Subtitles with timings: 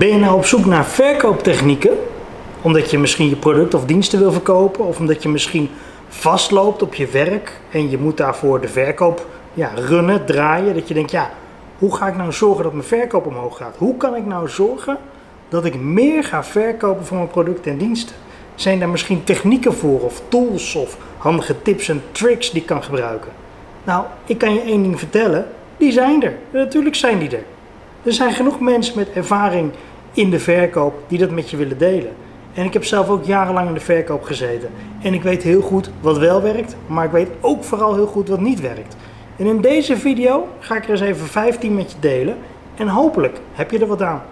[0.00, 1.98] Ben je nou op zoek naar verkooptechnieken?
[2.62, 5.70] Omdat je misschien je product of diensten wil verkopen, of omdat je misschien
[6.08, 10.74] vastloopt op je werk en je moet daarvoor de verkoop ja, runnen, draaien.
[10.74, 11.30] Dat je denkt, ja,
[11.78, 13.76] hoe ga ik nou zorgen dat mijn verkoop omhoog gaat?
[13.78, 14.96] Hoe kan ik nou zorgen
[15.48, 18.16] dat ik meer ga verkopen van mijn producten en diensten?
[18.54, 22.82] Zijn daar misschien technieken voor, of tools, of handige tips en tricks die ik kan
[22.82, 23.30] gebruiken?
[23.84, 25.46] Nou, ik kan je één ding vertellen,
[25.76, 26.34] die zijn er.
[26.50, 27.44] Natuurlijk zijn die er.
[28.02, 29.72] Er zijn genoeg mensen met ervaring
[30.12, 32.12] in de verkoop die dat met je willen delen.
[32.54, 34.70] En ik heb zelf ook jarenlang in de verkoop gezeten.
[35.02, 38.28] En ik weet heel goed wat wel werkt, maar ik weet ook vooral heel goed
[38.28, 38.96] wat niet werkt.
[39.36, 42.36] En in deze video ga ik er eens even 15 met je delen.
[42.74, 44.22] En hopelijk heb je er wat aan.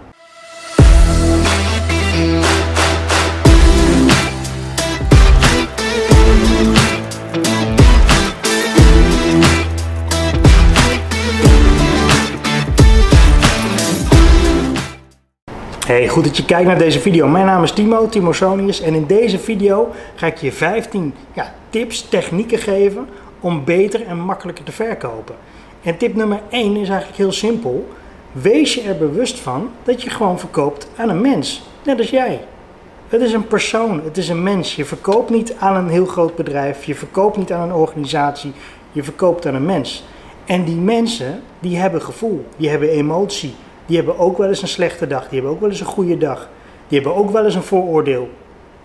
[15.89, 17.27] Hey, goed dat je kijkt naar deze video.
[17.27, 18.81] Mijn naam is Timo, Timo Sonius.
[18.81, 23.07] En in deze video ga ik je 15 ja, tips, technieken geven
[23.39, 25.35] om beter en makkelijker te verkopen.
[25.83, 27.87] En tip nummer 1 is eigenlijk heel simpel.
[28.31, 31.63] Wees je er bewust van dat je gewoon verkoopt aan een mens.
[31.83, 32.39] Net als jij.
[33.07, 34.75] Het is een persoon, het is een mens.
[34.75, 38.51] Je verkoopt niet aan een heel groot bedrijf, je verkoopt niet aan een organisatie,
[38.91, 40.03] je verkoopt aan een mens.
[40.45, 43.53] En die mensen, die hebben gevoel, die hebben emotie,
[43.89, 46.17] die hebben ook wel eens een slechte dag, die hebben ook wel eens een goede
[46.17, 46.49] dag,
[46.87, 48.29] die hebben ook wel eens een vooroordeel.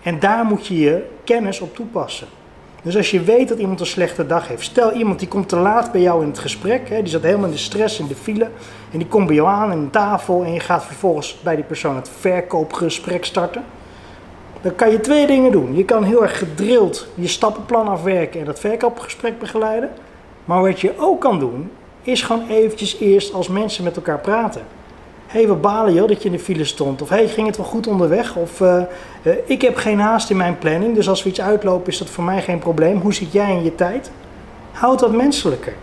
[0.01, 2.27] En daar moet je je kennis op toepassen.
[2.81, 5.55] Dus als je weet dat iemand een slechte dag heeft, stel iemand die komt te
[5.55, 8.15] laat bij jou in het gesprek, hè, die zat helemaal in de stress, in de
[8.15, 8.49] file,
[8.91, 11.65] en die komt bij jou aan aan een tafel en je gaat vervolgens bij die
[11.65, 13.63] persoon het verkoopgesprek starten.
[14.61, 15.75] Dan kan je twee dingen doen.
[15.75, 19.89] Je kan heel erg gedrild je stappenplan afwerken en dat verkoopgesprek begeleiden.
[20.45, 24.61] Maar wat je ook kan doen, is gewoon eventjes eerst als mensen met elkaar praten
[25.27, 27.01] hey, we balen joh dat je in de file stond.
[27.01, 28.35] Of hey, ging het wel goed onderweg?
[28.35, 28.81] Of uh,
[29.23, 32.09] uh, ik heb geen haast in mijn planning, dus als we iets uitlopen is dat
[32.09, 32.99] voor mij geen probleem.
[33.01, 34.11] Hoe zit jij in je tijd?
[34.71, 35.73] Houd dat menselijker.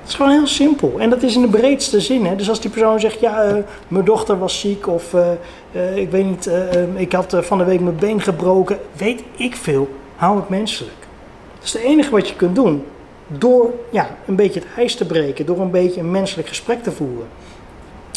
[0.00, 0.94] Het is gewoon heel simpel.
[0.98, 2.26] En dat is in de breedste zin.
[2.26, 2.36] Hè?
[2.36, 3.56] Dus als die persoon zegt, ja, uh,
[3.88, 5.14] mijn dochter was ziek of
[5.94, 6.50] ik weet niet,
[6.94, 8.78] ik had van de week mijn been gebroken.
[8.96, 9.88] Weet ik veel.
[10.16, 10.96] Hou het menselijk.
[11.54, 12.84] Dat is het enige wat je kunt doen.
[13.26, 16.92] Door ja, een beetje het ijs te breken, door een beetje een menselijk gesprek te
[16.92, 17.26] voeren.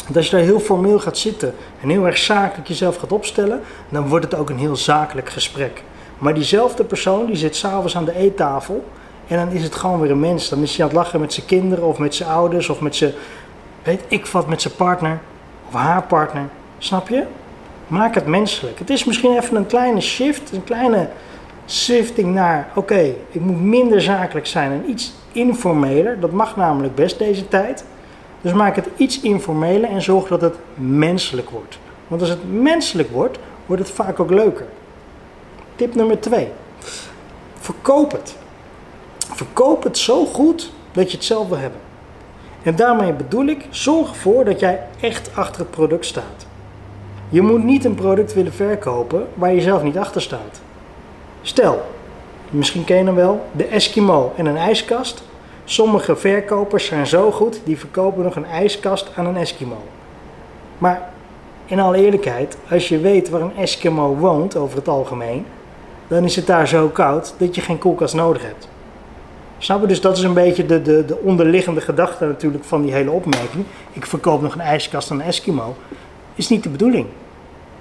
[0.04, 3.60] Want als je daar heel formeel gaat zitten en heel erg zakelijk jezelf gaat opstellen,
[3.88, 5.82] dan wordt het ook een heel zakelijk gesprek.
[6.18, 8.84] Maar diezelfde persoon die zit s'avonds aan de eettafel
[9.26, 10.48] en dan is het gewoon weer een mens.
[10.48, 12.96] Dan is hij aan het lachen met zijn kinderen of met zijn ouders of met
[12.96, 13.12] zijn,
[13.82, 15.20] weet ik wat, met zijn partner
[15.68, 16.48] of haar partner.
[16.78, 17.24] Snap je?
[17.86, 18.78] Maak het menselijk.
[18.78, 21.08] Het is misschien even een kleine shift, een kleine
[21.68, 26.20] shifting naar, oké, ik moet minder zakelijk zijn en iets informeler.
[26.20, 27.84] Dat mag namelijk best deze tijd.
[28.42, 31.78] Dus maak het iets informeler en zorg dat het menselijk wordt.
[32.08, 34.66] Want als het menselijk wordt, wordt het vaak ook leuker.
[35.76, 36.48] Tip nummer 2.
[37.58, 38.36] Verkoop het.
[39.18, 41.80] Verkoop het zo goed dat je het zelf wil hebben.
[42.62, 46.46] En daarmee bedoel ik, zorg ervoor dat jij echt achter het product staat.
[47.28, 50.60] Je moet niet een product willen verkopen waar je zelf niet achter staat.
[51.42, 51.82] Stel,
[52.50, 55.22] misschien ken je hem wel, de Eskimo en een ijskast.
[55.64, 59.82] Sommige verkopers zijn zo goed, die verkopen nog een ijskast aan een Eskimo.
[60.78, 61.10] Maar
[61.66, 65.46] in alle eerlijkheid, als je weet waar een Eskimo woont over het algemeen,
[66.08, 68.68] dan is het daar zo koud dat je geen koelkast nodig hebt.
[69.58, 69.86] Snap je?
[69.86, 73.64] Dus dat is een beetje de, de, de onderliggende gedachte natuurlijk van die hele opmerking.
[73.92, 75.76] Ik verkoop nog een ijskast aan een Eskimo.
[76.34, 77.06] Is niet de bedoeling.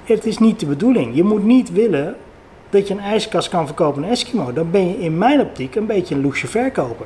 [0.03, 1.15] Het is niet de bedoeling.
[1.15, 2.15] Je moet niet willen
[2.69, 4.53] dat je een ijskast kan verkopen aan een Eskimo.
[4.53, 7.05] Dan ben je in mijn optiek een beetje een loesje verkoper.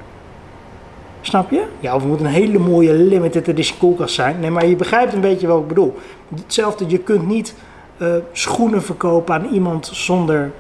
[1.25, 1.63] Snap je?
[1.79, 4.39] Ja, of het moet een hele mooie limited edition koelkast zijn.
[4.39, 5.95] Nee, maar je begrijpt een beetje wat ik bedoel.
[6.35, 7.55] Hetzelfde, je kunt niet
[7.97, 10.51] uh, schoenen verkopen aan iemand zonder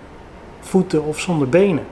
[0.59, 1.83] voeten of zonder benen.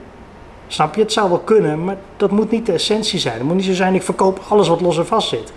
[0.66, 1.00] Snap je?
[1.00, 3.34] Het zou wel kunnen, maar dat moet niet de essentie zijn.
[3.34, 5.52] Het moet niet zo zijn, ik verkoop alles wat los en vast zit.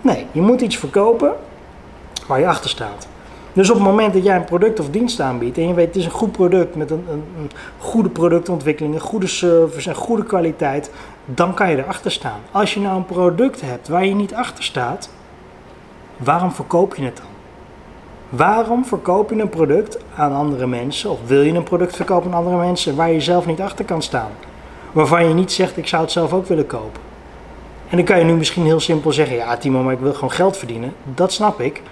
[0.00, 1.32] Nee, je moet iets verkopen
[2.26, 3.08] waar je achter staat.
[3.52, 5.96] Dus op het moment dat jij een product of dienst aanbiedt en je weet het
[5.96, 10.24] is een goed product met een, een, een goede productontwikkeling, een goede service en goede
[10.24, 10.90] kwaliteit,
[11.34, 12.40] dan kan je erachter staan.
[12.50, 15.10] Als je nou een product hebt waar je niet achter staat,
[16.16, 17.26] waarom verkoop je het dan?
[18.28, 22.38] Waarom verkoop je een product aan andere mensen of wil je een product verkopen aan
[22.38, 24.30] andere mensen waar je zelf niet achter kan staan?
[24.92, 27.00] Waarvan je niet zegt ik zou het zelf ook willen kopen.
[27.88, 30.30] En dan kan je nu misschien heel simpel zeggen, ja Timo, maar ik wil gewoon
[30.30, 30.92] geld verdienen.
[31.14, 31.82] Dat snap ik.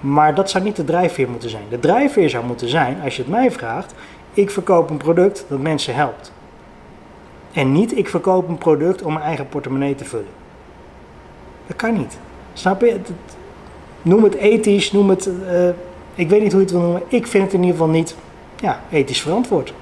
[0.00, 1.62] Maar dat zou niet de drijfveer moeten zijn.
[1.68, 3.94] De drijfveer zou moeten zijn, als je het mij vraagt,
[4.34, 6.32] ik verkoop een product dat mensen helpt.
[7.52, 10.40] En niet ik verkoop een product om mijn eigen portemonnee te vullen.
[11.66, 12.18] Dat kan niet.
[12.52, 13.00] Snap je?
[14.02, 15.68] Noem het ethisch, noem het uh,
[16.14, 17.02] Ik weet niet hoe je het wil noemen.
[17.08, 18.16] Ik vind het in ieder geval niet
[18.60, 19.72] ja, ethisch verantwoord.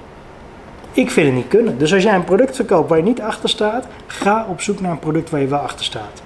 [0.91, 1.77] Ik vind het niet kunnen.
[1.77, 4.91] Dus als jij een product verkoopt waar je niet achter staat, ga op zoek naar
[4.91, 6.21] een product waar je wel achter staat.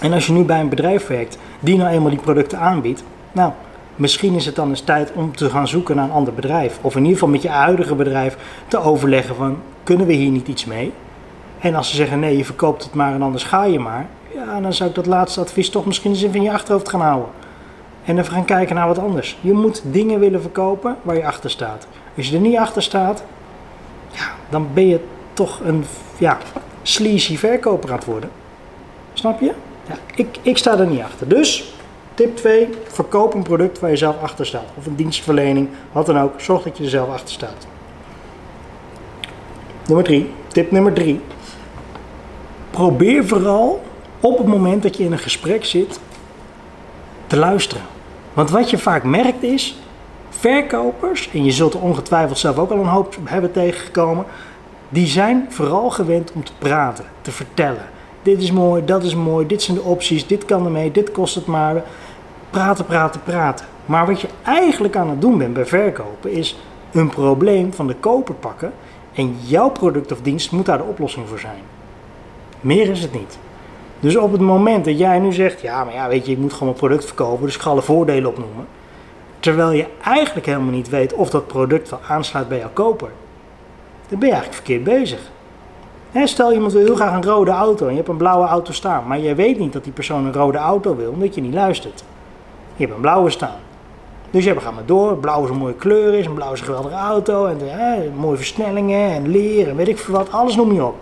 [0.00, 3.52] En als je nu bij een bedrijf werkt die nou eenmaal die producten aanbiedt, nou,
[3.98, 6.78] misschien is het dan eens tijd om te gaan zoeken naar een ander bedrijf.
[6.80, 8.36] Of in ieder geval met je huidige bedrijf
[8.68, 10.92] te overleggen van, kunnen we hier niet iets mee?
[11.58, 14.06] En als ze zeggen nee, je verkoopt het maar en anders ga je maar.
[14.34, 17.00] Ja, dan zou ik dat laatste advies toch misschien eens even in je achterhoofd gaan
[17.00, 17.30] houden.
[18.04, 19.36] En even gaan kijken naar wat anders.
[19.40, 21.86] Je moet dingen willen verkopen waar je achter staat.
[22.16, 23.24] Als je er niet achter staat,
[24.10, 25.00] ja, dan ben je
[25.32, 25.84] toch een
[26.18, 26.38] ja,
[26.82, 28.30] sleazy verkoper aan het worden.
[29.12, 29.52] Snap je?
[29.88, 31.28] Ja, ik, ik sta er niet achter.
[31.28, 31.72] Dus,
[32.18, 34.64] tip 2, verkoop een product waar je zelf achter staat.
[34.74, 36.40] Of een dienstverlening, wat dan ook.
[36.40, 37.66] Zorg dat je er zelf achter staat.
[39.86, 41.20] Nummer 3, tip nummer 3.
[42.70, 43.82] Probeer vooral
[44.20, 46.00] op het moment dat je in een gesprek zit
[47.26, 47.82] te luisteren.
[48.32, 49.78] Want wat je vaak merkt is,
[50.28, 54.24] verkopers, en je zult er ongetwijfeld zelf ook al een hoop hebben tegengekomen,
[54.88, 57.88] die zijn vooral gewend om te praten, te vertellen.
[58.22, 61.34] Dit is mooi, dat is mooi, dit zijn de opties, dit kan ermee, dit kost
[61.34, 61.84] het maar.
[62.50, 63.66] Praten, praten, praten.
[63.86, 66.58] Maar wat je eigenlijk aan het doen bent bij verkopen is
[66.92, 68.72] een probleem van de koper pakken
[69.14, 71.62] en jouw product of dienst moet daar de oplossing voor zijn.
[72.60, 73.38] Meer is het niet.
[74.00, 76.52] Dus op het moment dat jij nu zegt, ja, maar ja, weet je, ik moet
[76.52, 78.66] gewoon mijn product verkopen, dus ik ga alle voordelen opnoemen.
[79.40, 83.10] Terwijl je eigenlijk helemaal niet weet of dat product wel aansluit bij jouw koper.
[84.08, 85.20] Dan ben je eigenlijk verkeerd bezig.
[86.24, 89.06] stel iemand wil heel graag een rode auto en je hebt een blauwe auto staan,
[89.06, 92.04] maar je weet niet dat die persoon een rode auto wil omdat je niet luistert.
[92.78, 93.56] Je hebt een blauwe staan.
[94.30, 96.66] Dus je gaat maar door, blauw is een mooie kleur is, een blauw is een
[96.66, 97.58] geweldige auto en
[98.16, 100.96] mooie versnellingen en leer en weet ik veel wat, alles noem je op.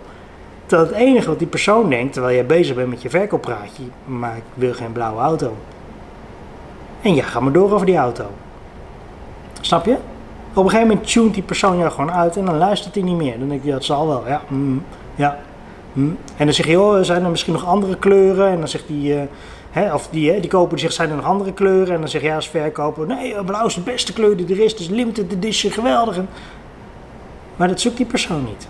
[0.65, 4.37] Dat het enige wat die persoon denkt, terwijl jij bezig bent met je verkooppraatje, maar
[4.37, 5.53] ik wil geen blauwe auto.
[7.01, 8.25] En ja, ga maar door over die auto.
[9.61, 9.95] Snap je?
[10.53, 13.17] Op een gegeven moment tunt die persoon jou gewoon uit en dan luistert hij niet
[13.17, 13.39] meer.
[13.39, 14.23] Dan denk je, het zal wel.
[14.27, 14.83] Ja, mm,
[15.15, 15.37] ja.
[15.93, 16.17] Mm.
[16.37, 18.47] En dan zeg je, oh, zijn er misschien nog andere kleuren?
[18.47, 19.21] En dan zegt die, uh,
[19.77, 21.93] hè, of die, die koper die zegt, zijn er nog andere kleuren?
[21.93, 24.63] En dan zeg je als verkoper, nee, eh, blauw is de beste kleur die er
[24.63, 24.77] is.
[24.77, 26.17] Dus limited edition, geweldig.
[27.55, 28.67] Maar dat zoekt die persoon niet.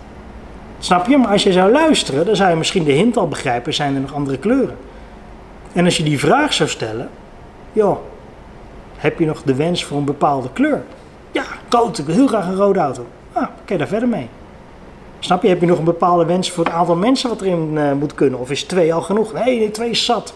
[0.78, 1.16] Snap je?
[1.16, 4.00] Maar als je zou luisteren, dan zou je misschien de hint al begrijpen, zijn er
[4.00, 4.76] nog andere kleuren?
[5.72, 7.08] En als je die vraag zou stellen,
[7.72, 7.98] joh,
[8.96, 10.82] heb je nog de wens voor een bepaalde kleur?
[11.32, 13.06] Ja, rood, ik wil heel graag een rode auto.
[13.32, 14.28] Ah, je daar verder mee?
[15.18, 17.92] Snap je, heb je nog een bepaalde wens voor het aantal mensen wat erin uh,
[17.92, 18.38] moet kunnen?
[18.38, 19.32] Of is twee al genoeg?
[19.32, 20.34] Nee, nee, twee is zat.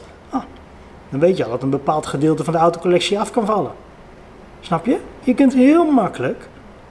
[1.13, 3.73] Dan weet je al dat een bepaald gedeelte van de autocollectie af kan vallen.
[4.61, 4.99] Snap je?
[5.21, 6.49] Je kunt heel makkelijk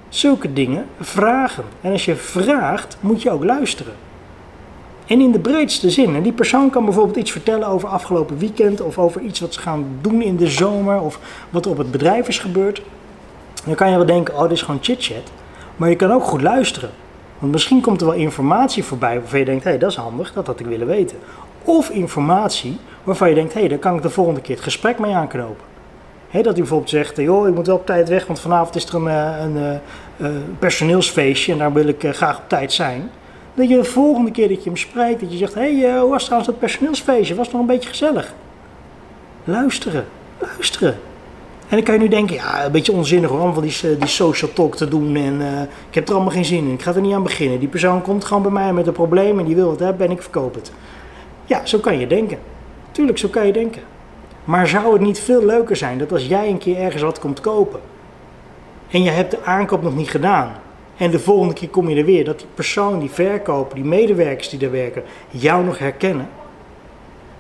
[0.09, 1.63] zulke dingen vragen.
[1.81, 3.93] En als je vraagt, moet je ook luisteren.
[5.07, 6.15] En in de breedste zin.
[6.15, 9.59] En die persoon kan bijvoorbeeld iets vertellen over afgelopen weekend of over iets wat ze
[9.59, 11.19] gaan doen in de zomer of
[11.49, 12.81] wat er op het bedrijf is gebeurd.
[13.65, 15.31] Dan kan je wel denken, oh, dit is gewoon chit-chat.
[15.75, 16.89] Maar je kan ook goed luisteren.
[17.39, 20.33] Want misschien komt er wel informatie voorbij waarvan je denkt, hé, hey, dat is handig,
[20.33, 21.17] dat had ik willen weten.
[21.63, 24.99] Of informatie waarvan je denkt, hé, hey, daar kan ik de volgende keer het gesprek
[24.99, 25.69] mee aanknopen.
[26.31, 28.85] He, dat hij bijvoorbeeld zegt, joh, ik moet wel op tijd weg, want vanavond is
[28.85, 32.73] er een, eh, een, eh, een personeelsfeestje en daar wil ik eh, graag op tijd
[32.73, 33.09] zijn.
[33.53, 36.09] Dat je de volgende keer dat je hem spreekt, dat je zegt, hé, hey, hoe
[36.09, 37.35] was trouwens dat personeelsfeestje?
[37.35, 38.33] Was het nog een beetje gezellig?
[39.43, 40.05] Luisteren,
[40.37, 40.95] luisteren.
[41.67, 44.53] En dan kan je nu denken, ja, een beetje onzinnig hoor, om van die, social
[44.53, 45.41] talk te doen en
[45.89, 46.73] ik heb er allemaal geen zin in.
[46.73, 47.59] Ik ga er niet aan beginnen.
[47.59, 50.11] Die persoon komt gewoon bij mij met een probleem en die wil het hebben en
[50.11, 50.71] ik verkoop het.
[51.45, 52.37] Ja, zo kan je denken.
[52.91, 53.81] Tuurlijk, zo kan je denken.
[54.43, 57.39] Maar zou het niet veel leuker zijn dat als jij een keer ergens wat komt
[57.39, 57.79] kopen
[58.91, 60.51] en je hebt de aankoop nog niet gedaan
[60.97, 64.49] en de volgende keer kom je er weer, dat die persoon, die verkoper, die medewerkers
[64.49, 66.29] die daar werken, jou nog herkennen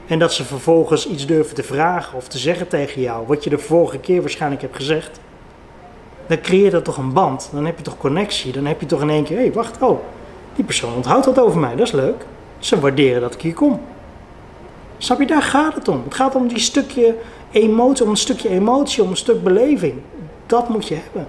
[0.07, 3.49] en dat ze vervolgens iets durven te vragen of te zeggen tegen jou, wat je
[3.49, 5.19] de vorige keer waarschijnlijk hebt gezegd,
[6.27, 9.01] dan creëert dat toch een band, dan heb je toch connectie, dan heb je toch
[9.01, 9.99] in één keer, hé hey, wacht, oh,
[10.55, 12.25] die persoon onthoudt wat over mij, dat is leuk.
[12.59, 13.81] Ze waarderen dat ik hier kom.
[15.03, 16.01] Snap je, daar gaat het om.
[16.03, 17.15] Het gaat om die stukje
[17.51, 19.93] emotie, om een stukje emotie, om een stuk beleving.
[20.45, 21.27] Dat moet je hebben.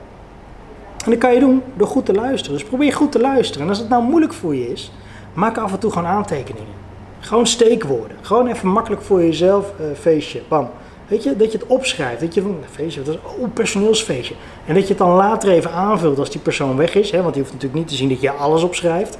[1.04, 2.58] En dat kan je doen door goed te luisteren.
[2.58, 3.62] Dus probeer goed te luisteren.
[3.62, 4.92] En als het nou moeilijk voor je is,
[5.34, 6.74] maak af en toe gewoon aantekeningen.
[7.20, 8.16] Gewoon steekwoorden.
[8.20, 10.40] Gewoon even makkelijk voor jezelf uh, feestje.
[10.48, 10.68] Bam.
[11.08, 12.20] Weet je, dat je het opschrijft.
[12.20, 14.34] Dat je van, feestje, dat is oh, personeelsfeestje.
[14.66, 17.10] En dat je het dan later even aanvult als die persoon weg is.
[17.10, 19.18] Hè, want je hoeft natuurlijk niet te zien dat je alles opschrijft.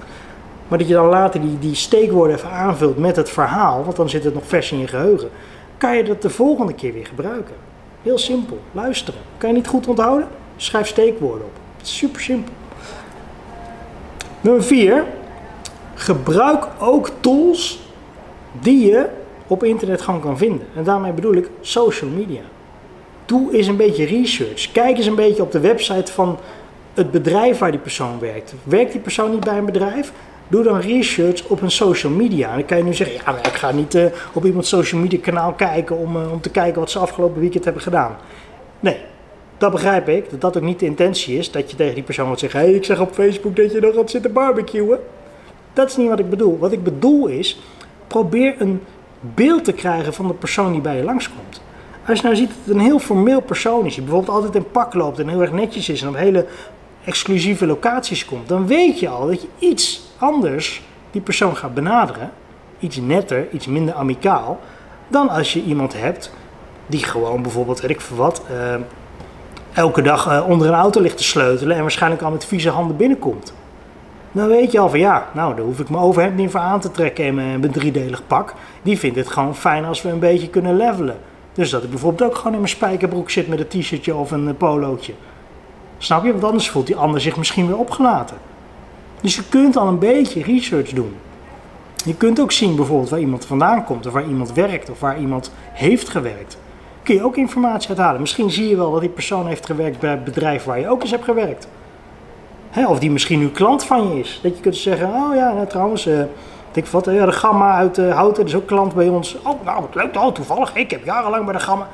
[0.73, 4.09] Maar dat je dan later die, die steekwoorden even aanvult met het verhaal, want dan
[4.09, 5.31] zit het nog vers in je geheugen.
[5.77, 7.55] Kan je dat de volgende keer weer gebruiken.
[8.03, 8.59] Heel simpel.
[8.73, 9.21] Luisteren.
[9.37, 10.29] Kan je niet goed onthouden?
[10.57, 11.53] Schrijf steekwoorden op.
[11.83, 12.53] Super simpel.
[14.41, 15.05] Nummer 4.
[15.95, 17.81] Gebruik ook tools
[18.61, 19.07] die je
[19.47, 20.67] op internet gewoon kan vinden.
[20.77, 22.43] En daarmee bedoel ik social media.
[23.27, 24.73] doe eens een beetje research.
[24.73, 26.39] Kijk eens een beetje op de website van
[26.95, 28.55] het bedrijf waar die persoon werkt.
[28.65, 30.13] Werkt die persoon niet bij een bedrijf?
[30.53, 32.51] Doe dan research op een social media.
[32.51, 35.01] En dan kan je nu zeggen, ja, maar ik ga niet uh, op iemands social
[35.01, 38.17] media kanaal kijken om, uh, om te kijken wat ze afgelopen weekend hebben gedaan.
[38.81, 38.97] Nee,
[39.59, 40.31] dat begrijp ik.
[40.31, 41.51] Dat dat ook niet de intentie is.
[41.51, 43.81] Dat je tegen die persoon moet zeggen, hé, hey, ik zeg op Facebook dat je
[43.81, 44.99] nog gaat zitten barbecuen.
[45.73, 46.59] Dat is niet wat ik bedoel.
[46.59, 47.61] Wat ik bedoel is,
[48.07, 48.83] probeer een
[49.21, 51.63] beeld te krijgen van de persoon die bij je langskomt.
[52.07, 54.71] Als je nou ziet dat het een heel formeel persoon is, die bijvoorbeeld altijd in
[54.71, 56.47] pak loopt en heel erg netjes is en op hele
[57.05, 62.31] exclusieve locaties komt, dan weet je al dat je iets anders die persoon gaat benaderen.
[62.79, 64.61] Iets netter, iets minder amicaal,
[65.09, 66.33] dan als je iemand hebt
[66.87, 68.75] die gewoon bijvoorbeeld, weet ik wat, uh,
[69.73, 72.97] elke dag uh, onder een auto ligt te sleutelen en waarschijnlijk al met vieze handen
[72.97, 73.55] binnenkomt.
[74.33, 76.81] Dan weet je al van ja, nou daar hoef ik mijn overhemd niet voor aan
[76.81, 78.55] te trekken in mijn, mijn driedelig pak.
[78.83, 81.17] Die vindt het gewoon fijn als we een beetje kunnen levelen.
[81.53, 84.57] Dus dat ik bijvoorbeeld ook gewoon in mijn spijkerbroek zit met een t-shirtje of een
[84.57, 85.13] polootje.
[86.03, 86.33] Snap je?
[86.33, 88.37] Want anders voelt die ander zich misschien weer opgelaten.
[89.21, 91.17] Dus je kunt al een beetje research doen.
[92.05, 95.21] Je kunt ook zien bijvoorbeeld waar iemand vandaan komt, of waar iemand werkt, of waar
[95.21, 96.59] iemand heeft gewerkt.
[97.03, 98.21] Kun je ook informatie uithalen.
[98.21, 101.03] Misschien zie je wel dat die persoon heeft gewerkt bij het bedrijf waar je ook
[101.03, 101.69] eens hebt gewerkt.
[102.87, 104.41] of die misschien nu klant van je is.
[104.43, 106.23] Dat je kunt zeggen, oh ja, nou, trouwens, uh,
[106.73, 109.37] ik wat, de Gamma uit uh, Houten is ook klant bij ons.
[109.43, 111.89] Oh, nou, wat leuk, oh, toevallig, ik heb jarenlang bij de Gamma.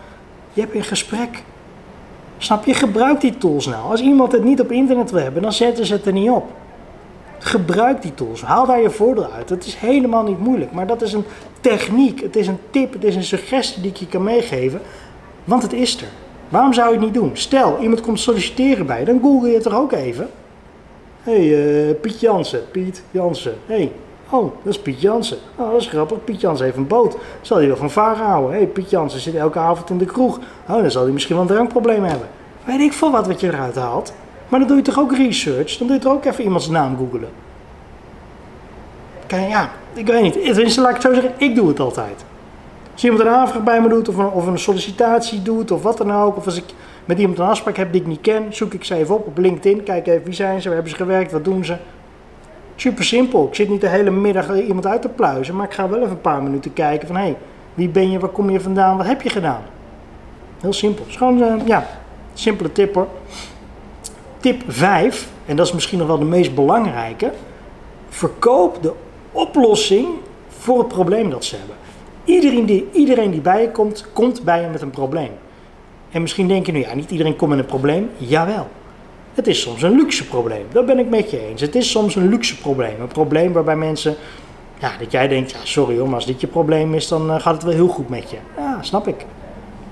[0.53, 1.43] Je hebt een gesprek.
[2.39, 2.75] Snap je?
[2.75, 3.91] Gebruik die tools nou.
[3.91, 6.47] Als iemand het niet op internet wil hebben, dan zetten ze het er niet op.
[7.39, 8.43] Gebruik die tools.
[8.43, 9.49] Haal daar je voordeel uit.
[9.49, 10.73] Het is helemaal niet moeilijk.
[10.73, 11.25] Maar dat is een
[11.61, 12.21] techniek.
[12.21, 12.93] Het is een tip.
[12.93, 14.81] Het is een suggestie die ik je kan meegeven.
[15.45, 16.09] Want het is er.
[16.49, 17.31] Waarom zou je het niet doen?
[17.33, 19.05] Stel, iemand komt solliciteren bij.
[19.05, 20.29] Dan google je het toch ook even.
[21.23, 22.61] Hé, hey, uh, Piet Jansen.
[22.71, 23.55] Piet Jansen.
[23.67, 23.93] Hé, hey,
[24.31, 25.39] Oh, dat is Piet Jansen.
[25.57, 26.25] Oh, dat is grappig.
[26.25, 27.17] Piet Jansen heeft een boot.
[27.41, 28.51] Zal hij wel van varen houden?
[28.51, 30.39] Hé, hey, Piet Jansen zit elke avond in de kroeg.
[30.69, 32.29] Oh, dan zal hij misschien wel een drankprobleem hebben.
[32.65, 34.13] Weet ik veel wat wat je eruit haalt.
[34.49, 35.77] Maar dan doe je toch ook research?
[35.77, 37.29] Dan doe je toch ook even iemands naam googelen?
[39.27, 40.33] Kijk, ja, ik weet niet.
[40.33, 42.25] Tenminste, laat ik het zo zeggen, ik doe het altijd.
[42.93, 46.13] Als iemand een aanvraag bij me doet, of of een sollicitatie doet, of wat dan
[46.13, 46.37] ook.
[46.37, 46.65] Of als ik
[47.05, 49.39] met iemand een afspraak heb die ik niet ken, zoek ik ze even op op
[49.39, 49.83] LinkedIn.
[49.83, 51.77] Kijk even wie zijn ze, waar hebben ze gewerkt, wat doen ze.
[52.81, 53.47] Super simpel.
[53.47, 56.11] Ik zit niet de hele middag iemand uit te pluizen, maar ik ga wel even
[56.11, 57.37] een paar minuten kijken van hé, hey,
[57.75, 59.63] wie ben je, waar kom je vandaan, wat heb je gedaan?
[60.61, 61.05] Heel simpel.
[61.05, 61.87] Het is uh, ja,
[62.35, 63.09] simpele tip hoor.
[64.41, 67.33] Tip 5, en dat is misschien nog wel de meest belangrijke,
[68.09, 68.93] verkoop de
[69.33, 70.07] oplossing
[70.49, 71.77] voor het probleem dat ze hebben.
[72.25, 75.31] Iedereen die, iedereen die bij je komt, komt bij je met een probleem.
[76.11, 78.11] En misschien denk je nu, ja, niet iedereen komt met een probleem.
[78.17, 78.67] Jawel.
[79.39, 80.67] Het is soms een luxe probleem.
[80.73, 81.61] Dat ben ik met je eens.
[81.61, 83.01] Het is soms een luxe probleem.
[83.01, 84.15] Een probleem waarbij mensen,
[84.79, 87.41] ja, dat jij denkt, ja, sorry hoor, maar als dit je probleem is, dan uh,
[87.41, 88.37] gaat het wel heel goed met je.
[88.57, 89.27] Ja, snap ik.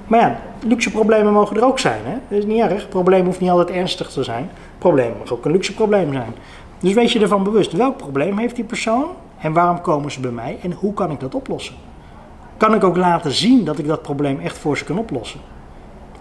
[0.06, 2.00] Maar ja, luxe problemen mogen er ook zijn.
[2.04, 2.12] Hè?
[2.28, 2.88] Dat is niet erg.
[2.88, 4.50] Probleem hoeft niet altijd ernstig te zijn.
[4.78, 6.34] Probleem mag ook een luxe probleem zijn.
[6.78, 7.72] Dus wees je ervan bewust.
[7.72, 9.06] Welk probleem heeft die persoon?
[9.38, 10.58] En waarom komen ze bij mij?
[10.62, 11.74] En hoe kan ik dat oplossen?
[12.56, 15.40] Kan ik ook laten zien dat ik dat probleem echt voor ze kan oplossen?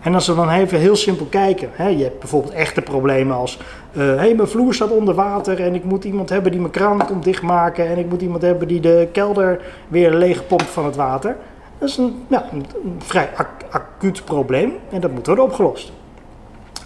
[0.05, 3.59] En als we dan even heel simpel kijken, hè, je hebt bijvoorbeeld echte problemen als,
[3.91, 6.71] hé, uh, hey, mijn vloer staat onder water en ik moet iemand hebben die mijn
[6.71, 10.85] kraan komt dichtmaken en ik moet iemand hebben die de kelder weer leeg pompt van
[10.85, 11.35] het water.
[11.77, 12.65] Dat is een, ja, een,
[12.97, 13.29] vrij
[13.69, 15.91] acuut probleem en dat moet worden opgelost.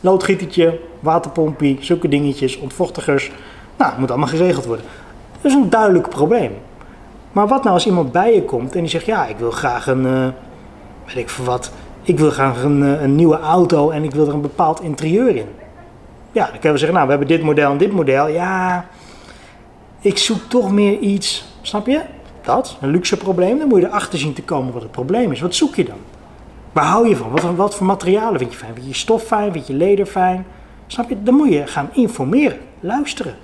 [0.01, 3.31] Loodgietertje, waterpompie, zulke dingetjes, ontvochtigers,
[3.77, 4.85] nou, dat moet allemaal geregeld worden.
[5.41, 6.51] Dat is een duidelijk probleem.
[7.31, 9.87] Maar wat nou als iemand bij je komt en die zegt, ja, ik wil graag
[9.87, 10.27] een, uh,
[11.05, 11.71] weet ik voor wat,
[12.09, 15.35] ik wil graag een, eh, een, nieuwe auto en ik wil er een bepaald interieur
[15.35, 15.47] in.
[16.31, 18.27] Ja, dan kunnen we zeggen, nou, we hebben dit model en dit model.
[18.27, 18.85] Ja,
[19.99, 22.01] ik zoek toch meer iets, snap je?
[22.41, 23.57] Dat, een luxe probleem.
[23.57, 25.41] Dan moet je erachter zien te komen wat het probleem is.
[25.41, 25.97] Wat zoek je dan?
[26.71, 27.31] Waar hou je van?
[27.31, 28.73] Wat, wat voor materialen vind je fijn?
[28.73, 29.51] Vind je stof fijn?
[29.51, 30.45] Vind je leder fijn?
[30.87, 31.23] Snap je?
[31.23, 33.35] Dan moet je gaan informeren, luisteren.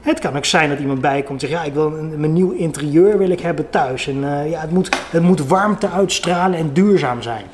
[0.00, 2.50] Het kan ook zijn dat iemand bijkomt en zegt, ja, ik wil een, een nieuw
[2.50, 4.06] interieur wil ik hebben thuis.
[4.06, 7.44] En uh, ja, het moet, het moet warmte uitstralen en duurzaam zijn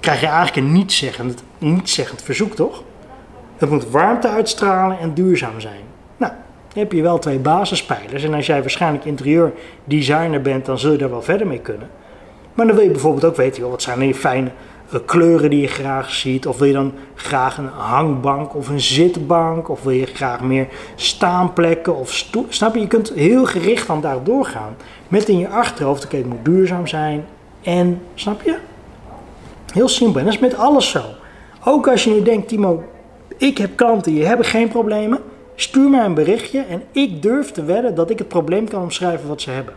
[0.00, 2.82] krijg je eigenlijk een niet-zeggend, niet-zeggend verzoek, toch?
[3.56, 5.82] Het moet warmte uitstralen en duurzaam zijn.
[6.16, 6.32] Nou,
[6.68, 8.22] dan heb je wel twee basispijlers.
[8.24, 11.88] En als jij waarschijnlijk interieurdesigner bent, dan zul je daar wel verder mee kunnen.
[12.54, 14.50] Maar dan wil je bijvoorbeeld ook weten, wat zijn die fijne
[14.92, 16.46] uh, kleuren die je graag ziet?
[16.46, 19.68] Of wil je dan graag een hangbank of een zitbank?
[19.68, 22.46] Of wil je graag meer staanplekken of stoel?
[22.48, 22.80] Snap je?
[22.80, 24.76] Je kunt heel gericht van daarop doorgaan.
[25.08, 27.24] Met in je achterhoofd, oké, het moet duurzaam zijn.
[27.62, 28.56] En, snap je?
[29.72, 30.18] Heel simpel.
[30.18, 31.02] En dat is met alles zo.
[31.64, 32.82] Ook als je nu denkt, Timo,
[33.36, 35.18] ik heb klanten, die hebben geen problemen.
[35.54, 39.28] Stuur mij een berichtje en ik durf te wedden dat ik het probleem kan omschrijven
[39.28, 39.74] wat ze hebben.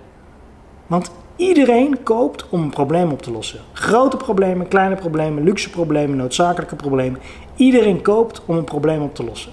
[0.88, 3.60] Want Iedereen koopt om een probleem op te lossen.
[3.74, 7.20] Grote problemen, kleine problemen, luxe problemen, noodzakelijke problemen.
[7.56, 9.52] Iedereen koopt om een probleem op te lossen.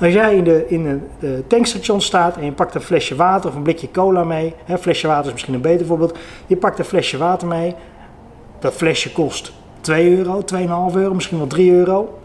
[0.00, 3.56] Als jij in de, in de tankstation staat en je pakt een flesje water of
[3.56, 4.54] een blikje cola mee.
[4.66, 6.18] Een flesje water is misschien een beter voorbeeld.
[6.46, 7.74] Je pakt een flesje water mee.
[8.62, 10.40] Dat flesje kost 2 euro,
[10.90, 12.18] 2,5 euro, misschien wel 3 euro.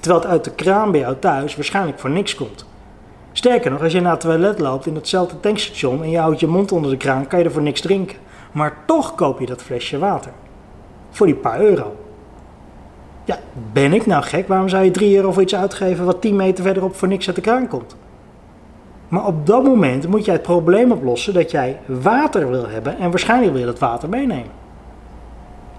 [0.00, 2.66] Terwijl het uit de kraan bij jou thuis waarschijnlijk voor niks komt.
[3.32, 6.46] Sterker nog, als je naar het toilet loopt in hetzelfde tankstation en je houdt je
[6.46, 8.16] mond onder de kraan, kan je er voor niks drinken.
[8.52, 10.32] Maar toch koop je dat flesje water.
[11.10, 11.96] Voor die paar euro.
[13.24, 13.38] Ja,
[13.72, 14.48] ben ik nou gek?
[14.48, 17.36] Waarom zou je 3 euro voor iets uitgeven wat 10 meter verderop voor niks uit
[17.36, 17.96] de kraan komt?
[19.08, 23.10] Maar op dat moment moet jij het probleem oplossen dat jij water wil hebben en
[23.10, 24.57] waarschijnlijk wil je dat water meenemen.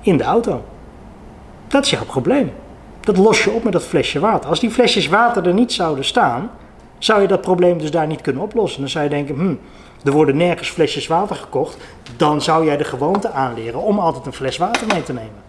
[0.01, 0.63] In de auto.
[1.67, 2.51] Dat is jouw probleem.
[2.99, 4.49] Dat los je op met dat flesje water.
[4.49, 6.51] Als die flesjes water er niet zouden staan,
[6.97, 8.79] zou je dat probleem dus daar niet kunnen oplossen.
[8.79, 9.55] Dan zou je denken, hm,
[10.07, 11.77] er worden nergens flesjes water gekocht.
[12.17, 15.47] Dan zou jij de gewoonte aanleren om altijd een fles water mee te nemen.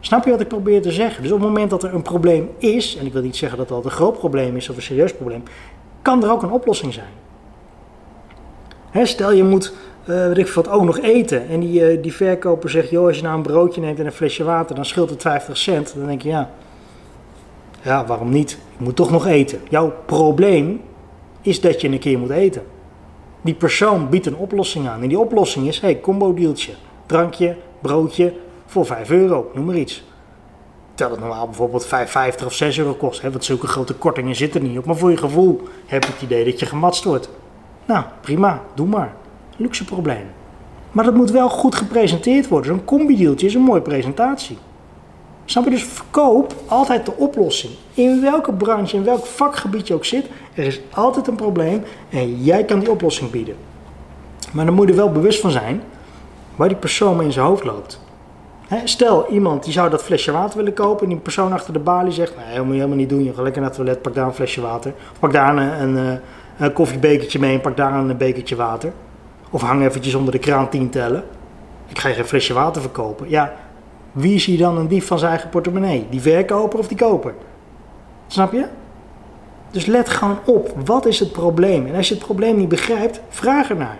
[0.00, 1.22] Snap je wat ik probeer te zeggen?
[1.22, 3.68] Dus op het moment dat er een probleem is, en ik wil niet zeggen dat
[3.68, 5.42] dat een groot probleem is of een serieus probleem,
[6.02, 7.08] kan er ook een oplossing zijn.
[9.06, 9.72] stel je moet,
[10.04, 13.22] uh, weet ik ook nog eten en die, uh, die verkoper zegt, joh, als je
[13.22, 15.94] nou een broodje neemt en een flesje water, dan scheelt het 50 cent.
[15.96, 16.50] Dan denk je, ja,
[17.82, 18.50] ja, waarom niet?
[18.50, 19.60] Je moet toch nog eten.
[19.68, 20.80] Jouw probleem
[21.40, 22.62] is dat je een keer moet eten.
[23.40, 25.02] Die persoon biedt een oplossing aan.
[25.02, 26.72] En die oplossing is, hey, combo dealtje.
[27.06, 28.32] Drankje, broodje
[28.66, 30.04] voor 5 euro, noem maar iets.
[30.94, 33.22] Terwijl het normaal bijvoorbeeld 5,50 of 6 euro kost.
[33.22, 34.84] Hè, want zulke grote kortingen zitten er niet op.
[34.84, 37.30] Maar voor je gevoel heb je het idee dat je gematst wordt.
[37.84, 39.14] Nou, prima, doe maar.
[39.60, 40.26] Luxe probleem.
[40.92, 42.70] Maar dat moet wel goed gepresenteerd worden.
[42.70, 44.58] Zo'n combi-dealtje is een mooie presentatie.
[45.44, 45.70] Snap je?
[45.70, 47.72] Dus verkoop altijd de oplossing.
[47.94, 52.42] In welke branche, in welk vakgebied je ook zit, er is altijd een probleem en
[52.42, 53.54] jij kan die oplossing bieden.
[54.52, 55.82] Maar dan moet je er wel bewust van zijn
[56.56, 58.00] waar die persoon mee in zijn hoofd loopt.
[58.84, 62.12] stel, iemand die zou dat flesje water willen kopen en die persoon achter de balie
[62.12, 64.14] zegt, nee, dat moet je helemaal niet doen, je gaat lekker naar het toilet, pak
[64.14, 64.92] daar een flesje water.
[65.18, 68.92] Pak daar een, een, eh, een koffiebekertje mee en pak daar een bekertje water.
[69.50, 71.24] Of hang eventjes onder de kraan tien tellen.
[71.88, 73.28] Ik ga je geen flesje water verkopen.
[73.28, 73.54] Ja,
[74.12, 76.06] wie is hier dan een dief van zijn eigen portemonnee?
[76.10, 77.34] Die verkoper of die koper?
[78.26, 78.66] Snap je?
[79.70, 81.86] Dus let gewoon op, wat is het probleem?
[81.86, 83.98] En als je het probleem niet begrijpt, vraag ernaar.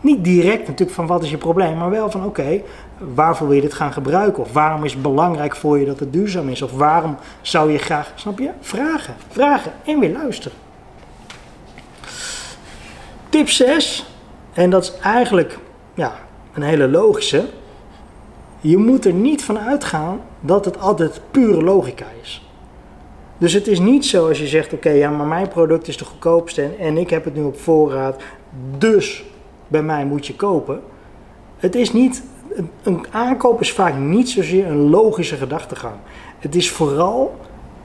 [0.00, 2.60] Niet direct natuurlijk van wat is je probleem, maar wel van oké,
[2.98, 4.42] waarvoor wil je dit gaan gebruiken?
[4.42, 6.62] Of waarom is het belangrijk voor je dat het duurzaam is?
[6.62, 8.50] Of waarom zou je graag, snap je?
[8.60, 10.58] Vragen, vragen en weer luisteren.
[13.28, 14.06] Tip 6,
[14.58, 15.58] en dat is eigenlijk
[15.94, 16.18] ja,
[16.54, 17.44] een hele logische,
[18.60, 22.46] je moet er niet van uitgaan dat het altijd pure logica is.
[23.38, 26.04] Dus het is niet zo als je zegt: oké, ja, maar mijn product is de
[26.04, 28.22] goedkoopste en, en ik heb het nu op voorraad,
[28.78, 29.24] dus
[29.68, 30.80] bij mij moet je kopen.
[31.56, 32.22] Het is niet,
[32.82, 35.96] een aankoop is vaak niet zozeer een logische gedachtegang.
[36.38, 37.36] Het is vooral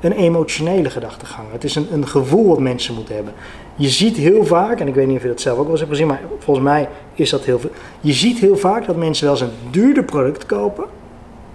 [0.04, 1.48] een emotionele gedachtegang.
[1.52, 3.34] Het is een, een gevoel wat mensen moeten hebben.
[3.76, 5.80] Je ziet heel vaak, en ik weet niet of je dat zelf ook wel eens
[5.80, 7.70] hebt gezien, maar volgens mij is dat heel veel.
[8.02, 10.86] Je ziet heel vaak dat mensen wel eens een duurder product kopen,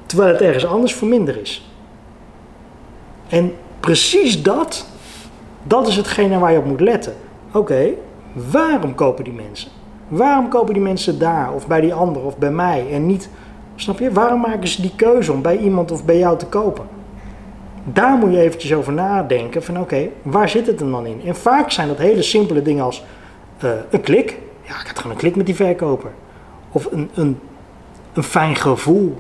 [0.07, 1.71] terwijl het ergens anders voor minder is.
[3.29, 4.87] En precies dat,
[5.63, 7.15] dat is hetgene waar je op moet letten.
[7.53, 7.91] Oké,
[8.33, 9.71] waarom kopen die mensen?
[10.09, 13.29] Waarom kopen die mensen daar of bij die ander of bij mij en niet,
[13.77, 14.13] snap je?
[14.13, 16.98] Waarom maken ze die keuze om bij iemand of bij jou te kopen?
[17.93, 21.21] Daar moet je eventjes over nadenken van oké, waar zit het dan in?
[21.25, 23.05] En vaak zijn dat hele simpele dingen als
[23.65, 24.39] uh, een klik.
[24.63, 26.11] Ja, ik had gewoon een klik met die verkoper.
[26.73, 27.39] Of een, een,
[28.13, 29.17] een fijn gevoel.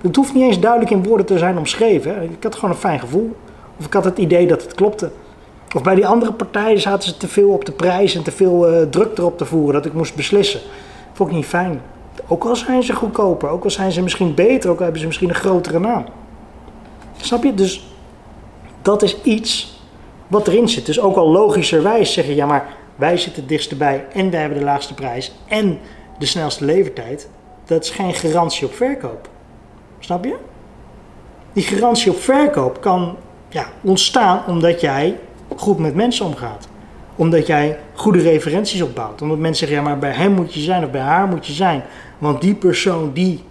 [0.00, 2.22] Het hoeft niet eens duidelijk in woorden te zijn omschreven.
[2.22, 3.36] Ik had gewoon een fijn gevoel.
[3.78, 5.10] Of ik had het idee dat het klopte.
[5.74, 8.72] Of bij die andere partijen zaten ze te veel op de prijs en te veel
[8.72, 10.60] uh, druk erop te voeren dat ik moest beslissen.
[11.12, 11.80] Vond ik niet fijn.
[12.26, 15.06] Ook al zijn ze goedkoper, ook al zijn ze misschien beter, ook al hebben ze
[15.06, 16.04] misschien een grotere naam.
[17.16, 17.54] Snap je?
[17.54, 17.89] Dus
[18.82, 19.80] dat is iets
[20.26, 20.86] wat erin zit.
[20.86, 24.58] Dus ook al logischerwijs zeggen, ja maar wij zitten het dichtst bij en wij hebben
[24.58, 25.78] de laagste prijs en
[26.18, 27.28] de snelste levertijd.
[27.64, 29.28] Dat is geen garantie op verkoop.
[29.98, 30.36] Snap je?
[31.52, 33.16] Die garantie op verkoop kan
[33.48, 35.18] ja, ontstaan omdat jij
[35.56, 36.68] goed met mensen omgaat.
[37.16, 39.22] Omdat jij goede referenties opbouwt.
[39.22, 41.52] Omdat mensen zeggen, ja maar bij hem moet je zijn of bij haar moet je
[41.52, 41.82] zijn.
[42.18, 43.44] Want die persoon die,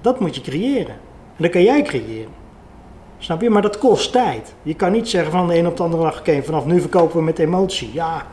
[0.00, 0.94] dat moet je creëren.
[1.36, 2.37] En dat kan jij creëren.
[3.18, 3.50] Snap je?
[3.50, 4.54] Maar dat kost tijd.
[4.62, 7.16] Je kan niet zeggen van de een op de andere dag, oké, vanaf nu verkopen
[7.16, 7.90] we met emotie.
[7.92, 8.26] Ja,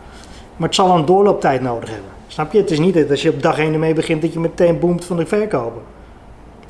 [0.55, 2.09] maar het zal een doorlooptijd nodig hebben.
[2.27, 2.57] Snap je?
[2.57, 5.05] Het is niet dat als je op dag 1 ermee begint dat je meteen boomt
[5.05, 5.81] van de verkopen.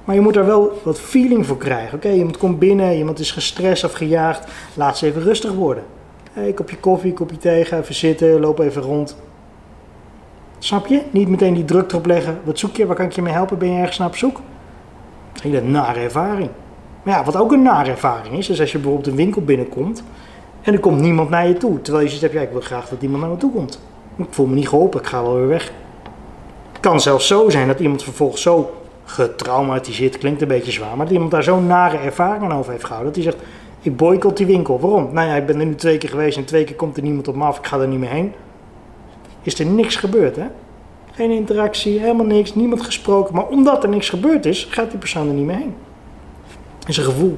[0.06, 1.97] Maar je moet er wel wat feeling voor krijgen.
[1.97, 4.51] Oké, iemand komt binnen, iemand is gestrest of gejaagd.
[4.73, 5.84] Laat ze even rustig worden.
[6.32, 9.17] Hey, kopje koffie, kopje thee, ga even zitten, loop even rond.
[10.60, 11.01] Snap je?
[11.12, 12.39] Niet meteen die druk erop leggen.
[12.43, 12.86] Wat zoek je?
[12.86, 13.58] Waar kan ik je mee helpen?
[13.58, 14.39] Ben je ergens naar op zoek?
[15.41, 16.49] Hele nare ervaring.
[17.06, 20.04] Maar ja, wat ook een nare ervaring is, is als je bijvoorbeeld een winkel binnenkomt
[20.62, 21.82] en er komt niemand naar je toe.
[21.82, 23.82] Terwijl je zegt, ja, ik wil graag dat iemand naar me toe komt.
[24.15, 25.72] Ik voel me niet geholpen, ik ga wel weer weg.
[26.72, 31.06] Het kan zelfs zo zijn dat iemand vervolgens zo getraumatiseerd, klinkt een beetje zwaar, maar
[31.06, 33.13] dat iemand daar zo'n nare ervaring over heeft gehouden.
[33.13, 33.46] Dat hij zegt,
[33.82, 34.80] ik boycott die winkel.
[34.80, 35.13] Waarom?
[35.13, 37.28] Nou ja, ik ben er nu twee keer geweest en twee keer komt er niemand
[37.28, 38.34] op me af, ik ga er niet meer heen.
[39.41, 40.46] Is er niks gebeurd, hè?
[41.12, 43.36] Geen interactie, helemaal niks, niemand gesproken.
[43.36, 45.76] Maar omdat er niks gebeurd is, gaat die persoon er niet meer heen.
[46.86, 47.38] Is een gevoel.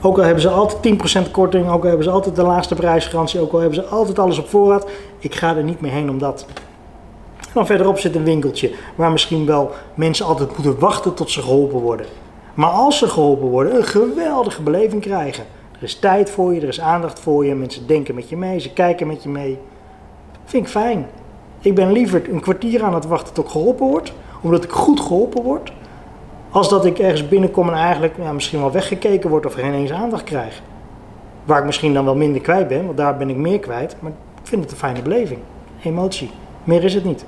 [0.00, 3.40] Ook al hebben ze altijd 10% korting, ook al hebben ze altijd de laagste prijsgarantie,
[3.40, 4.86] ook al hebben ze altijd alles op voorraad.
[5.18, 6.46] Ik ga er niet meer heen omdat.
[7.38, 11.42] En dan verderop zit een winkeltje waar misschien wel mensen altijd moeten wachten tot ze
[11.42, 12.06] geholpen worden.
[12.54, 15.44] Maar als ze geholpen worden, een geweldige beleving krijgen.
[15.76, 18.58] Er is tijd voor je, er is aandacht voor je, mensen denken met je mee,
[18.58, 19.58] ze kijken met je mee.
[20.44, 21.06] Vind ik fijn.
[21.60, 25.00] Ik ben liever een kwartier aan het wachten tot ik geholpen word, omdat ik goed
[25.00, 25.72] geholpen word,
[26.54, 29.92] als dat ik ergens binnenkom en eigenlijk ja, misschien wel weggekeken word of geen eens
[29.92, 30.62] aandacht krijg.
[31.44, 34.10] Waar ik misschien dan wel minder kwijt ben, want daar ben ik meer kwijt, maar
[34.10, 35.40] ik vind het een fijne beleving.
[35.82, 36.30] Emotie.
[36.64, 37.24] Meer is het niet.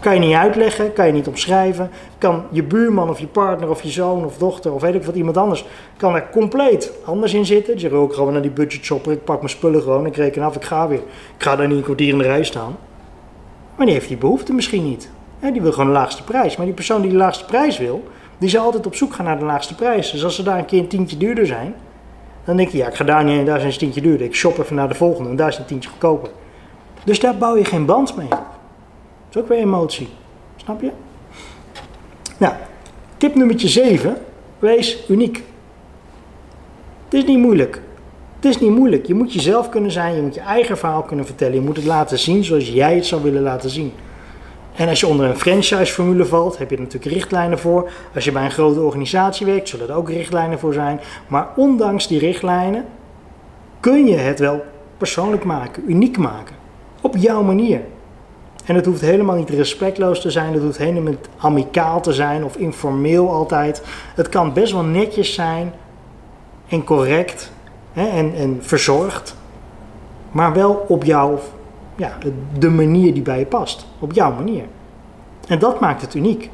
[0.00, 1.90] Kan je niet uitleggen, kan je niet omschrijven.
[2.18, 5.14] Kan je buurman of je partner of je zoon of dochter of weet ik wat,
[5.14, 5.64] iemand anders,
[5.96, 7.72] kan er compleet anders in zitten.
[7.72, 10.56] Die zeggen ook gewoon naar die budgetshopper, ik pak mijn spullen gewoon, ik reken af,
[10.56, 11.02] ik ga weer.
[11.36, 12.76] Ik ga daar niet een kwartier in de rij staan.
[13.76, 15.10] Maar die heeft die behoefte misschien niet.
[15.52, 16.56] Die wil gewoon de laagste prijs.
[16.56, 18.02] Maar die persoon die de laagste prijs wil,
[18.38, 20.10] die zal altijd op zoek gaan naar de laagste prijs.
[20.10, 21.74] Dus als ze daar een keer een tientje duurder zijn,
[22.44, 24.26] dan denk je, ja, ik ga daar niet heen, daar is een tientje duurder.
[24.26, 26.30] Ik shop even naar de volgende en daar is een tientje goedkoper.
[27.04, 28.38] Dus daar bouw je geen band mee Dat
[29.30, 30.08] is ook weer emotie.
[30.56, 30.90] Snap je?
[32.38, 32.54] Nou,
[33.16, 34.16] tip nummer 7.
[34.58, 35.42] Wees uniek.
[37.04, 37.80] Het is niet moeilijk.
[38.36, 39.06] Het is niet moeilijk.
[39.06, 41.54] Je moet jezelf kunnen zijn, je moet je eigen verhaal kunnen vertellen.
[41.54, 43.92] Je moet het laten zien zoals jij het zou willen laten zien.
[44.78, 47.90] En als je onder een franchise-formule valt, heb je er natuurlijk richtlijnen voor.
[48.14, 51.00] Als je bij een grote organisatie werkt, zullen er ook richtlijnen voor zijn.
[51.26, 52.84] Maar ondanks die richtlijnen
[53.80, 54.64] kun je het wel
[54.96, 56.56] persoonlijk maken, uniek maken.
[57.00, 57.80] Op jouw manier.
[58.64, 62.44] En het hoeft helemaal niet respectloos te zijn, het hoeft helemaal niet amicaal te zijn
[62.44, 63.82] of informeel altijd.
[64.14, 65.72] Het kan best wel netjes zijn
[66.68, 67.52] en correct
[67.92, 69.36] hè, en, en verzorgd,
[70.30, 71.38] maar wel op jouw
[71.98, 72.18] ja,
[72.58, 73.86] de manier die bij je past.
[73.98, 74.64] Op jouw manier.
[75.48, 76.50] En dat maakt het uniek.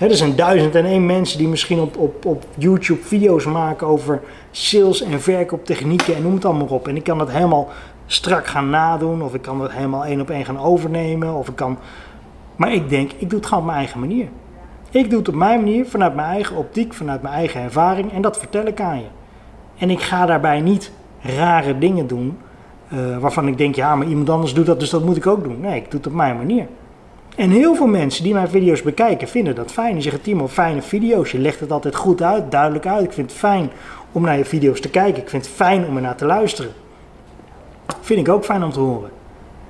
[0.00, 4.20] er zijn duizend en één mensen die misschien op, op, op YouTube video's maken over
[4.50, 6.88] sales en verkooptechnieken en noem het allemaal op.
[6.88, 7.68] En ik kan dat helemaal
[8.06, 11.56] strak gaan nadoen, of ik kan dat helemaal één op één gaan overnemen, of ik
[11.56, 11.78] kan.
[12.56, 14.28] Maar ik denk, ik doe het gewoon op mijn eigen manier.
[14.90, 18.22] Ik doe het op mijn manier, vanuit mijn eigen optiek, vanuit mijn eigen ervaring, en
[18.22, 19.06] dat vertel ik aan je.
[19.78, 22.38] En ik ga daarbij niet rare dingen doen
[22.92, 25.44] uh, waarvan ik denk, ja, maar iemand anders doet dat, dus dat moet ik ook
[25.44, 25.60] doen.
[25.60, 26.66] Nee, ik doe het op mijn manier.
[27.36, 29.92] En heel veel mensen die mijn video's bekijken vinden dat fijn.
[29.92, 31.30] Die zeggen, Timo, fijne video's.
[31.30, 33.04] Je legt het altijd goed uit, duidelijk uit.
[33.04, 33.70] Ik vind het fijn
[34.12, 35.22] om naar je video's te kijken.
[35.22, 36.72] Ik vind het fijn om er naar te luisteren.
[38.00, 39.10] Vind ik ook fijn om te horen.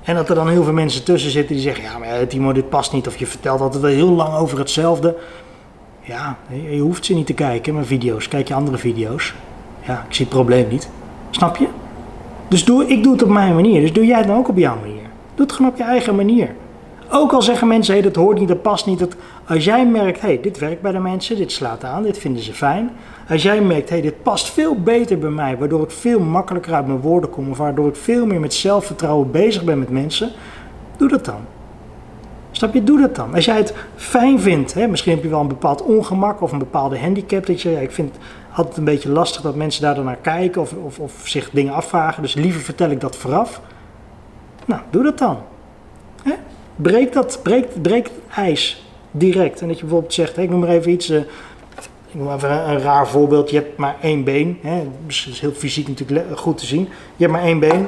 [0.03, 2.69] En dat er dan heel veel mensen tussen zitten die zeggen, ja, maar Timo, dit
[2.69, 3.07] past niet.
[3.07, 5.15] Of je vertelt altijd heel lang over hetzelfde.
[6.01, 6.37] Ja,
[6.69, 8.27] je hoeft ze niet te kijken, mijn video's.
[8.27, 9.33] Kijk je andere video's.
[9.81, 10.89] Ja, ik zie het probleem niet.
[11.29, 11.67] Snap je?
[12.51, 13.81] Dus doe, ik doe het op mijn manier.
[13.81, 15.03] Dus doe jij het dan ook op jouw manier.
[15.35, 16.55] Doe het gewoon op je eigen manier.
[17.09, 18.99] Ook al zeggen mensen, hey, dat hoort niet, dat past niet.
[18.99, 19.15] Dat,
[19.47, 22.53] als jij merkt, hey, dit werkt bij de mensen, dit slaat aan, dit vinden ze
[22.53, 22.91] fijn.
[23.29, 26.87] Als jij merkt, hey, dit past veel beter bij mij, waardoor ik veel makkelijker uit
[26.87, 30.31] mijn woorden kom, of waardoor ik veel meer met zelfvertrouwen bezig ben met mensen,
[30.97, 31.41] doe dat dan.
[32.51, 32.83] Snap je?
[32.83, 33.33] Doe dat dan.
[33.33, 36.59] Als jij het fijn vindt, hè, misschien heb je wel een bepaald ongemak of een
[36.59, 38.17] bepaalde handicap, dat je, ja, ik vind
[38.55, 41.73] altijd een beetje lastig dat mensen daar dan naar kijken of, of, of zich dingen
[41.73, 42.21] afvragen.
[42.21, 43.61] Dus liever vertel ik dat vooraf.
[44.65, 45.37] Nou, doe dat dan.
[46.23, 46.33] Hè?
[46.75, 49.61] Breek, dat, breek, breek het ijs direct.
[49.61, 51.17] En dat je bijvoorbeeld zegt, ik noem maar even iets, uh,
[52.07, 53.49] ik noem even een, raar voorbeeld.
[53.49, 54.57] Je hebt maar één been.
[54.61, 54.87] Hè?
[55.05, 56.81] Dus dat is heel fysiek natuurlijk goed te zien.
[57.15, 57.87] Je hebt maar één been.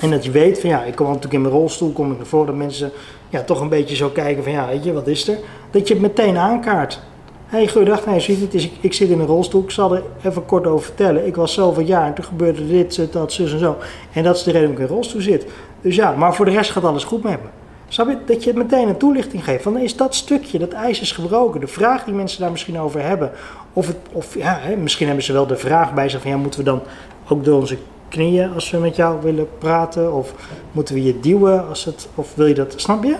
[0.00, 2.46] En dat je weet van ja, ik kom natuurlijk in mijn rolstoel, kom ik ervoor
[2.46, 2.92] dat mensen
[3.28, 5.38] ja, toch een beetje zo kijken van ja, weet je, wat is er?
[5.70, 7.00] Dat je het meteen aankaart.
[7.46, 10.02] Hé, hey, goeiedag, nee, ziet het, ik, ik, zit in een rolstoel, ik zal er
[10.22, 11.26] even kort over vertellen.
[11.26, 13.76] Ik was zoveel jaar en toen gebeurde dit, dat, zus en zo.
[14.12, 15.46] En dat is de reden dat ik in een rolstoel zit.
[15.80, 17.48] Dus ja, maar voor de rest gaat alles goed met me.
[17.88, 18.16] Je?
[18.26, 19.62] Dat je meteen een toelichting geeft.
[19.62, 21.60] Van is dat stukje, dat ijs is gebroken.
[21.60, 23.30] De vraag die mensen daar misschien over hebben.
[23.72, 26.36] Of, het, of ja, hè, misschien hebben ze wel de vraag bij zich van ja,
[26.36, 26.82] moeten we dan
[27.28, 27.78] ook door onze
[28.08, 30.12] knieën als we met jou willen praten?
[30.12, 30.34] Of
[30.72, 33.16] moeten we je duwen als het, of wil je dat, snap je?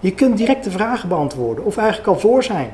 [0.00, 1.64] Je kunt direct de vragen beantwoorden.
[1.64, 2.72] Of eigenlijk al voor zijn.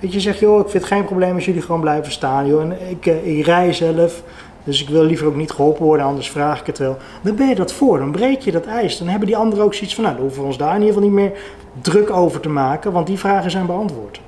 [0.00, 2.60] Dat je zegt, joh, ik vind geen probleem als jullie gewoon blijven staan, joh.
[2.60, 4.22] En ik, eh, ik rij zelf.
[4.64, 6.96] Dus ik wil liever ook niet geholpen worden, anders vraag ik het wel.
[7.22, 8.98] Dan ben je dat voor, dan breek je dat ijs.
[8.98, 10.94] Dan hebben die anderen ook zoiets van, nou, dan hoeven we ons daar in ieder
[10.94, 11.32] geval niet meer
[11.80, 14.20] druk over te maken, want die vragen zijn beantwoord.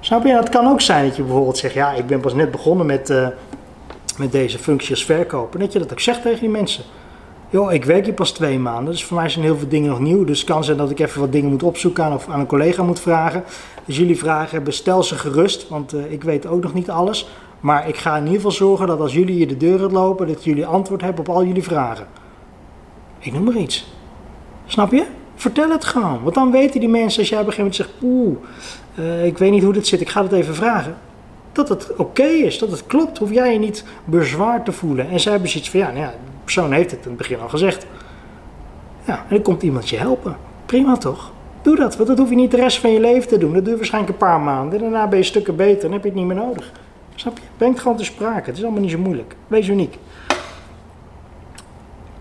[0.00, 0.32] Snap je?
[0.32, 3.10] Het kan ook zijn dat je bijvoorbeeld zegt, ja, ik ben pas net begonnen met,
[3.10, 3.28] uh,
[4.20, 5.58] met deze functie als verkoper.
[5.58, 6.84] Dat je dat ook zegt tegen die mensen.
[7.50, 10.00] Joh, ik werk hier pas twee maanden, dus voor mij zijn heel veel dingen nog
[10.00, 10.24] nieuw.
[10.24, 12.82] Dus het kan zijn dat ik even wat dingen moet opzoeken of aan een collega
[12.82, 13.44] moet vragen.
[13.84, 17.28] Dus jullie vragen, bestel ze gerust, want uh, ik weet ook nog niet alles.
[17.60, 20.44] Maar ik ga in ieder geval zorgen dat als jullie hier de deur uitlopen, dat
[20.44, 22.06] jullie antwoord hebben op al jullie vragen.
[23.18, 23.92] Ik noem maar iets.
[24.66, 25.04] Snap je?
[25.34, 26.22] Vertel het gewoon.
[26.22, 28.36] Want dan weten die mensen, als jij op een gegeven moment zegt, oeh,
[28.98, 30.96] uh, ik weet niet hoe dit zit, ik ga het even vragen.
[31.52, 35.10] Dat het oké is, dat het klopt, hoef jij je niet bezwaard te voelen.
[35.10, 37.40] En zij hebben zoiets van, ja, nou ja, de persoon heeft het in het begin
[37.40, 37.86] al gezegd.
[39.04, 40.36] Ja, en dan komt iemand je helpen.
[40.66, 41.32] Prima toch?
[41.62, 43.52] Doe dat, want dat hoef je niet de rest van je leven te doen.
[43.52, 44.78] Dat duurt waarschijnlijk een paar maanden.
[44.78, 46.72] En daarna ben je stukken beter en heb je het niet meer nodig.
[47.14, 47.44] Snap je?
[47.56, 48.48] Breng het gewoon te sprake.
[48.48, 49.36] Het is allemaal niet zo moeilijk.
[49.46, 49.98] Wees uniek.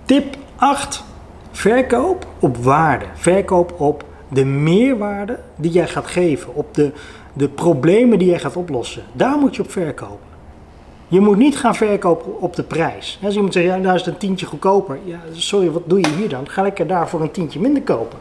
[0.06, 1.04] Tip 8.
[1.52, 3.06] Verkoop op waarde.
[3.14, 6.56] Verkoop op de meerwaarde die jij gaat geven.
[6.56, 6.92] Op de,
[7.40, 9.04] de problemen die jij gaat oplossen.
[9.14, 10.28] Daar moet je op verkopen.
[11.08, 13.20] Je moet niet gaan verkopen op de prijs.
[13.24, 15.00] Als iemand zegt, ja, daar is het een tientje goedkoper.
[15.04, 16.50] Ja, sorry, wat doe je hier dan?
[16.50, 18.20] Ga lekker daar voor een tientje minder kopen.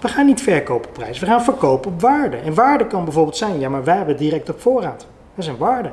[0.00, 2.36] We gaan niet verkopen op prijs, we gaan verkopen op waarde.
[2.36, 5.06] En waarde kan bijvoorbeeld zijn, ja, maar wij hebben direct op voorraad.
[5.34, 5.90] Dat is een waarde.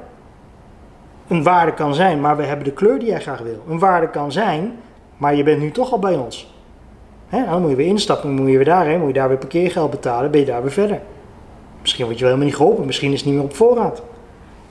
[1.27, 3.63] Een waarde kan zijn, maar we hebben de kleur die jij graag wil.
[3.69, 4.73] Een waarde kan zijn,
[5.17, 6.53] maar je bent nu toch al bij ons.
[7.29, 10.31] Dan moet je weer instappen, moet je weer daarheen, moet je daar weer parkeergeld betalen,
[10.31, 11.01] ben je daar weer verder.
[11.81, 14.01] Misschien word je wel helemaal niet geholpen, misschien is het niet meer op voorraad.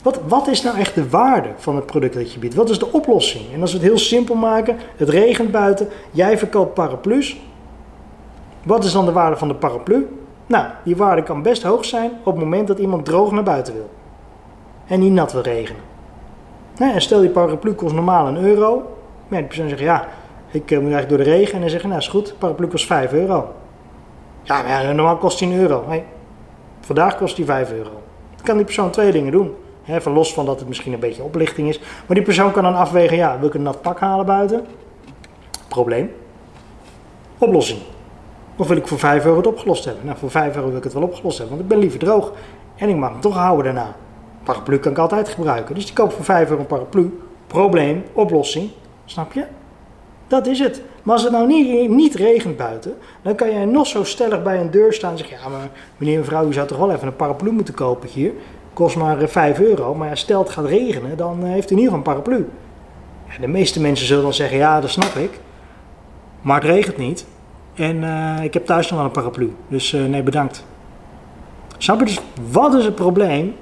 [0.03, 2.55] Wat, wat is nou echt de waarde van het product dat je biedt?
[2.55, 3.45] Wat is de oplossing?
[3.55, 7.37] En als we het heel simpel maken, het regent buiten, jij verkoopt paraplu's.
[8.65, 10.09] Wat is dan de waarde van de paraplu?
[10.47, 13.75] Nou, die waarde kan best hoog zijn op het moment dat iemand droog naar buiten
[13.75, 13.91] wil
[14.91, 15.83] en niet nat wil regenen.
[16.79, 18.97] en stel die paraplu kost normaal een euro.
[19.29, 20.09] Maar die persoon zegt ja,
[20.51, 21.55] ik uh, moet eigenlijk door de regen.
[21.55, 23.53] En dan zeggen nou is goed, paraplu kost 5 euro.
[24.43, 25.85] Ja, maar normaal kost die een euro.
[26.81, 27.91] Vandaag kost die 5 euro.
[28.37, 29.55] Dan kan die persoon twee dingen doen.
[29.87, 31.79] Even los van dat het misschien een beetje oplichting is.
[31.79, 34.67] Maar die persoon kan dan afwegen, ja, wil ik een nat pak halen buiten?
[35.69, 36.13] Probleem.
[37.39, 37.81] Oplossing.
[38.57, 40.05] Of wil ik voor 5 euro het opgelost hebben?
[40.05, 42.33] Nou, voor 5 euro wil ik het wel opgelost hebben, want ik ben liever droog.
[42.77, 43.97] En ik mag hem toch houden daarna.
[44.43, 45.75] Paraplu kan ik altijd gebruiken.
[45.75, 47.21] Dus die koop voor 5 euro een paraplu.
[47.47, 48.71] Probleem, oplossing.
[49.05, 49.45] Snap je?
[50.27, 50.83] Dat is het.
[51.03, 54.61] Maar als het nou niet, niet regent buiten, dan kan jij nog zo stellig bij
[54.61, 57.07] een deur staan en zeggen: Ja, maar meneer en mevrouw, u zou toch wel even
[57.07, 58.33] een paraplu moeten kopen hier.
[58.73, 59.95] Kost maar 5 eh, euro.
[59.95, 62.49] Maar stel het gaat regenen, dan eh, heeft u in ieder geval een paraplu.
[63.29, 65.41] Ja, de meeste mensen zullen dan zeggen: Ja, dat snap ik.
[66.41, 67.27] Maar het regent niet.
[67.75, 69.55] En uh, ik heb thuis nog wel een paraplu.
[69.69, 70.65] Dus nee, bedankt.
[71.79, 73.55] Snap je dus, wat is het probleem?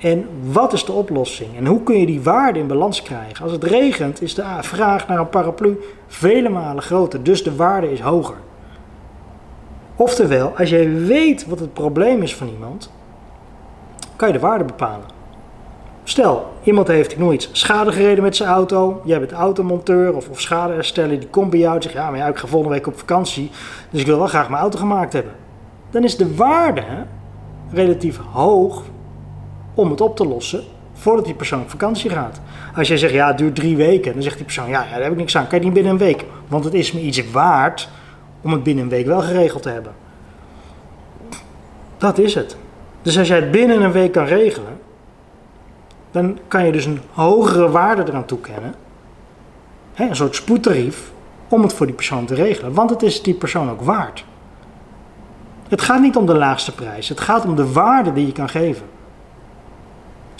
[0.00, 1.56] En wat is de oplossing?
[1.56, 3.44] En hoe kun je die waarde in balans krijgen?
[3.44, 7.92] Als het regent is de vraag naar een paraplu vele malen groter, dus de waarde
[7.92, 8.36] is hoger.
[9.96, 12.90] Oftewel, als jij weet wat het probleem is van iemand,
[14.16, 15.06] kan je de waarde bepalen.
[16.04, 19.00] Stel, iemand heeft, noem iets, schade gereden met zijn auto.
[19.04, 21.20] Jij bent automonteur of, of schadehersteller.
[21.20, 23.50] Die komt bij jou en zegt, ja, maar ja, ik ga volgende week op vakantie.
[23.90, 25.32] Dus ik wil wel graag mijn auto gemaakt hebben.
[25.90, 26.84] Dan is de waarde
[27.70, 28.82] relatief hoog
[29.80, 32.40] om het op te lossen voordat die persoon op vakantie gaat.
[32.76, 35.12] Als jij zegt, ja, het duurt drie weken, dan zegt die persoon, ja, daar heb
[35.12, 35.46] ik niks aan.
[35.46, 36.24] Kan je niet binnen een week?
[36.48, 37.88] Want het is me iets waard
[38.40, 39.92] om het binnen een week wel geregeld te hebben.
[41.98, 42.56] Dat is het.
[43.02, 44.78] Dus als jij het binnen een week kan regelen,
[46.10, 48.74] dan kan je dus een hogere waarde eraan toekennen.
[49.94, 51.12] Hè, een soort spoedtarief
[51.48, 52.74] om het voor die persoon te regelen.
[52.74, 54.24] Want het is die persoon ook waard.
[55.68, 57.08] Het gaat niet om de laagste prijs.
[57.08, 58.86] Het gaat om de waarde die je kan geven.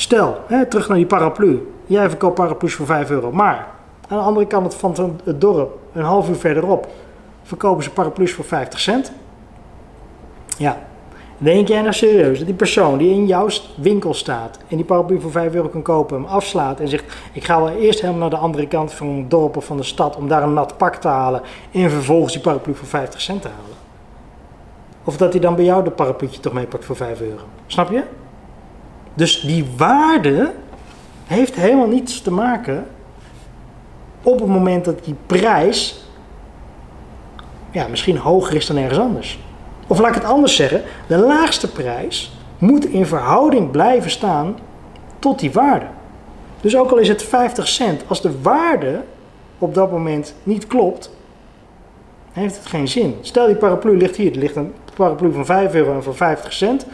[0.01, 1.73] Stel, hè, terug naar die paraplu.
[1.87, 3.33] Jij verkoopt paraplu's voor 5 euro.
[3.33, 3.69] Maar
[4.09, 6.89] aan de andere kant van het dorp, een half uur verderop,
[7.43, 9.13] verkopen ze paraplu's voor 50 cent.
[10.57, 10.79] Ja,
[11.39, 15.21] denk jij nou serieus dat die persoon die in jouw winkel staat en die paraplu
[15.21, 18.31] voor 5 euro kan kopen, hem afslaat en zegt: Ik ga wel eerst helemaal naar
[18.31, 20.95] de andere kant van het dorp of van de stad om daar een nat pak
[20.95, 23.77] te halen en vervolgens die paraplu voor 50 cent te halen?
[25.05, 27.43] Of dat hij dan bij jou de parapluutje toch meepakt voor 5 euro?
[27.67, 28.03] Snap je?
[29.15, 30.53] Dus die waarde
[31.27, 32.87] heeft helemaal niets te maken
[34.23, 36.05] op het moment dat die prijs
[37.71, 39.39] ja, misschien hoger is dan ergens anders.
[39.87, 44.59] Of laat ik het anders zeggen, de laagste prijs moet in verhouding blijven staan
[45.19, 45.87] tot die waarde.
[46.61, 49.03] Dus ook al is het 50 cent, als de waarde
[49.59, 51.11] op dat moment niet klopt,
[52.33, 53.17] heeft het geen zin.
[53.21, 56.53] Stel die paraplu ligt hier, er ligt een paraplu van 5 euro en van 50
[56.53, 56.87] cent.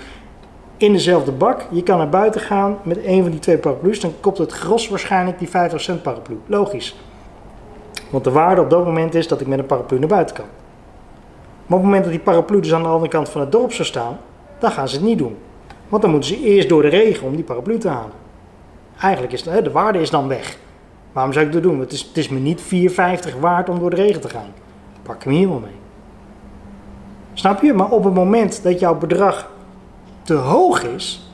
[0.76, 1.66] In dezelfde bak.
[1.70, 4.00] Je kan naar buiten gaan met een van die twee paraplu's.
[4.00, 6.38] Dan kopt het gros waarschijnlijk die 50 cent paraplu.
[6.46, 6.96] Logisch.
[8.10, 10.44] Want de waarde op dat moment is dat ik met een paraplu naar buiten kan.
[11.66, 13.72] Maar op het moment dat die paraplu dus aan de andere kant van het dorp
[13.72, 14.18] zou staan,
[14.58, 15.36] dan gaan ze het niet doen.
[15.88, 18.24] Want dan moeten ze eerst door de regen om die paraplu te halen.
[19.00, 20.58] Eigenlijk is de, de waarde is dan weg.
[21.12, 21.80] Waarom zou ik dat doen?
[21.80, 24.52] Het is, het is me niet 4,50 waard om door de regen te gaan.
[25.02, 25.74] Pak hem hier wel mee.
[27.32, 27.72] Snap je?
[27.72, 29.50] Maar op het moment dat jouw bedrag
[30.26, 31.30] te hoog is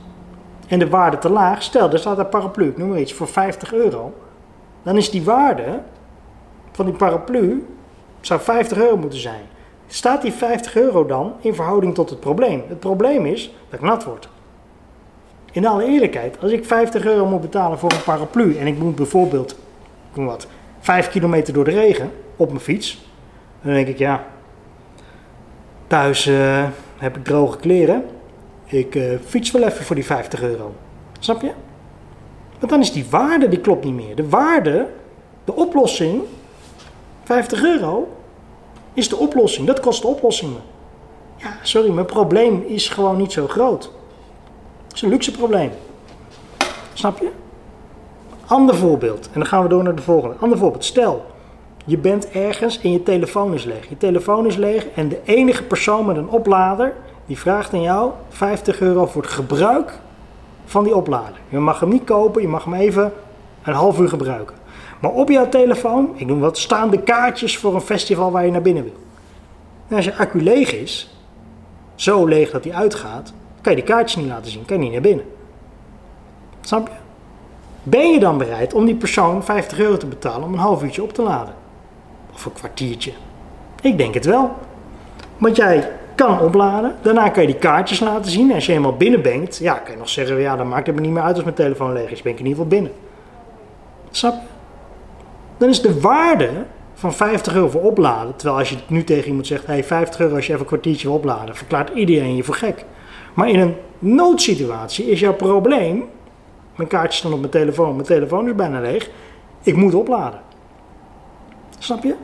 [0.67, 3.27] en de waarde te laag, stel er staat een paraplu, ik noem maar iets, voor
[3.27, 4.13] 50 euro,
[4.83, 5.79] dan is die waarde
[6.71, 7.65] van die paraplu
[8.21, 9.41] zou 50 euro moeten zijn.
[9.87, 12.63] Staat die 50 euro dan in verhouding tot het probleem?
[12.67, 14.29] Het probleem is dat ik nat word.
[15.51, 18.95] In alle eerlijkheid, als ik 50 euro moet betalen voor een paraplu en ik moet
[18.95, 19.51] bijvoorbeeld,
[20.13, 20.47] ik wat,
[20.79, 23.09] 5 kilometer door de regen op mijn fiets,
[23.61, 24.23] dan denk ik ja,
[25.87, 26.63] thuis uh,
[26.97, 28.03] heb ik droge kleren,
[28.65, 30.73] ik uh, fiets wel even voor die 50 euro.
[31.19, 31.51] Snap je?
[32.59, 34.15] Want dan is die waarde, die klopt niet meer.
[34.15, 34.87] De waarde,
[35.43, 36.21] de oplossing,
[37.23, 38.07] 50 euro,
[38.93, 39.67] is de oplossing.
[39.67, 40.53] Dat kost de oplossing.
[41.37, 43.91] Ja, sorry, mijn probleem is gewoon niet zo groot.
[44.87, 45.71] Het is een luxe probleem.
[46.93, 47.29] Snap je?
[48.45, 49.25] Ander voorbeeld.
[49.25, 50.35] En dan gaan we door naar de volgende.
[50.39, 50.85] Ander voorbeeld.
[50.85, 51.25] Stel,
[51.85, 53.89] je bent ergens en je telefoon is leeg.
[53.89, 56.93] Je telefoon is leeg en de enige persoon met een oplader
[57.25, 59.99] die vraagt aan jou 50 euro voor het gebruik
[60.65, 61.39] van die oplader.
[61.49, 63.13] Je mag hem niet kopen, je mag hem even
[63.63, 64.55] een half uur gebruiken.
[64.99, 68.51] Maar op jouw telefoon, ik noem wat, staan de kaartjes voor een festival waar je
[68.51, 68.97] naar binnen wil.
[69.87, 71.15] En als je accu leeg is,
[71.95, 74.91] zo leeg dat hij uitgaat, kan je die kaartjes niet laten zien, kan je niet
[74.91, 75.25] naar binnen.
[76.61, 76.93] Snap je?
[77.83, 81.03] Ben je dan bereid om die persoon 50 euro te betalen om een half uurtje
[81.03, 81.53] op te laden?
[82.33, 83.11] Of een kwartiertje?
[83.81, 84.51] Ik denk het wel.
[85.37, 86.95] Want jij kan opladen.
[87.01, 88.49] Daarna kan je die kaartjes laten zien.
[88.49, 90.95] En als je helemaal binnen bent, ja, kan je nog zeggen, ja, dan maakt het
[90.95, 92.21] me niet meer uit als mijn telefoon leeg is.
[92.21, 92.91] Ben ik in ieder geval binnen.
[94.11, 94.47] Snap je?
[95.57, 96.49] Dan is de waarde
[96.93, 100.35] van 50 euro voor opladen, terwijl als je nu tegen iemand zegt, hey, 50 euro
[100.35, 102.85] als je even een kwartiertje wil opladen, verklaart iedereen je voor gek.
[103.33, 106.03] Maar in een noodsituatie is jouw probleem,
[106.75, 109.09] mijn kaartjes staan op mijn telefoon, mijn telefoon is bijna leeg,
[109.63, 110.39] ik moet opladen.
[111.79, 112.15] Snap je?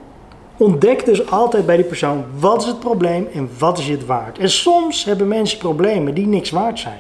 [0.60, 4.38] Ontdek dus altijd bij die persoon wat is het probleem en wat is het waard.
[4.38, 7.00] En soms hebben mensen problemen die niks waard zijn.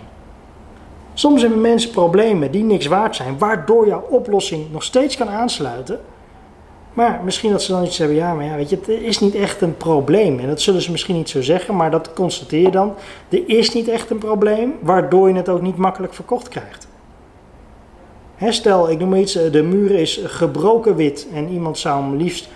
[1.13, 6.00] Soms hebben mensen problemen die niks waard zijn, waardoor jouw oplossing nog steeds kan aansluiten.
[6.93, 9.36] Maar misschien dat ze dan iets hebben, ja, maar ja, weet je, het is niet
[9.36, 10.39] echt een probleem.
[10.39, 12.93] En dat zullen ze misschien niet zo zeggen, maar dat constateer je dan.
[13.30, 16.88] Er is niet echt een probleem, waardoor je het ook niet makkelijk verkocht krijgt.
[18.50, 22.50] stel, ik noem iets, de muur is gebroken wit en iemand zou hem liefst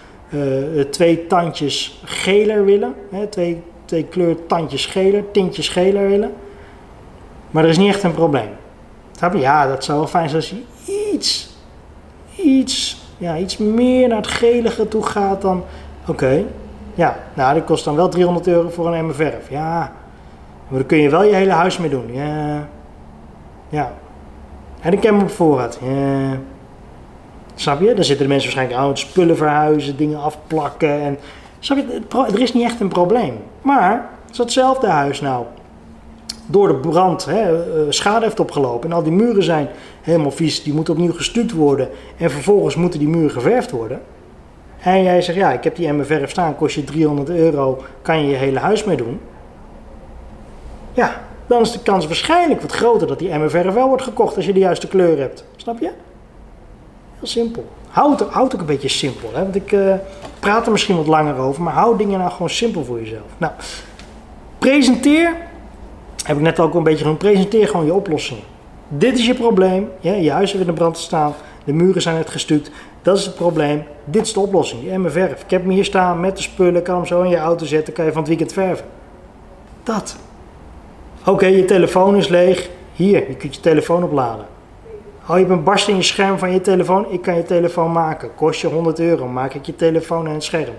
[0.89, 2.95] twee tandjes geler willen.
[3.09, 6.33] Hè, twee, twee kleur tandjes geler, tintjes geler willen.
[7.51, 8.49] Maar er is niet echt een probleem.
[9.33, 10.63] Ja, dat zou wel fijn zijn als je
[11.13, 11.57] iets,
[12.35, 15.63] iets, ja, iets meer naar het gelige toe gaat dan...
[16.07, 16.43] Oké,
[16.93, 19.49] ja, nou dat kost dan wel 300 euro voor een emmer verf.
[19.49, 19.93] Ja,
[20.67, 22.13] maar dan kun je wel je hele huis mee doen.
[22.13, 22.67] Ja,
[23.69, 23.93] ja.
[24.81, 25.79] En ik heb hem op voorraad.
[27.55, 27.93] Snap je?
[27.93, 31.01] Dan zitten de mensen waarschijnlijk aan het spullen verhuizen, dingen afplakken.
[31.01, 31.17] En,
[31.59, 32.01] snap je?
[32.33, 33.37] Er is niet echt een probleem.
[33.61, 35.45] Maar als datzelfde huis nou
[36.45, 39.67] door de brand hè, eh, schade heeft opgelopen en al die muren zijn
[40.01, 44.01] helemaal vies, die moeten opnieuw gestuukt worden en vervolgens moeten die muren geverfd worden.
[44.79, 48.21] En jij zegt, ja, ik heb die emmer verf staan, kost je 300 euro, kan
[48.21, 49.19] je je hele huis mee doen.
[50.93, 54.35] Ja, dan is de kans waarschijnlijk wat groter dat die emmer verf wel wordt gekocht
[54.35, 55.45] als je de juiste kleur hebt.
[55.55, 55.91] Snap je?
[57.27, 57.65] Simpel.
[57.89, 59.29] Houd het, houd ook een beetje simpel.
[59.33, 59.41] Hè?
[59.41, 59.93] Want ik uh,
[60.39, 63.27] praat er misschien wat langer over, maar hou dingen nou gewoon simpel voor jezelf.
[63.37, 63.53] Nou,
[64.57, 65.35] presenteer,
[66.23, 68.39] heb ik net ook een beetje genoemd, presenteer gewoon je oplossing.
[68.87, 71.33] Dit is je probleem, ja, je huis heeft in de brand staan,
[71.63, 75.11] de muren zijn net gestuukt, dat is het probleem, dit is de oplossing, je emmer
[75.11, 75.43] verf.
[75.43, 77.93] Ik heb hem hier staan met de spullen, kan hem zo in je auto zetten,
[77.93, 78.85] kan je van het weekend verven.
[79.83, 80.15] Dat.
[81.25, 84.45] Oké, je telefoon is leeg, hier, je kunt je telefoon opladen.
[85.27, 87.11] Oh, je een barst in je scherm van je telefoon.
[87.11, 88.35] Ik kan je telefoon maken.
[88.35, 89.27] Kost je 100 euro.
[89.27, 90.73] Maak ik je telefoon en het scherm.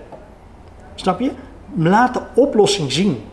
[0.95, 1.31] Snap je?
[1.75, 3.23] Laat de oplossing zien.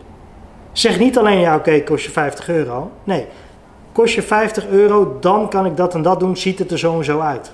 [0.71, 2.91] Zeg niet alleen, ja oké, kost je 50 euro.
[3.03, 3.25] Nee,
[3.91, 6.37] kost je 50 euro, dan kan ik dat en dat doen.
[6.37, 7.51] Ziet het er zo en zo uit.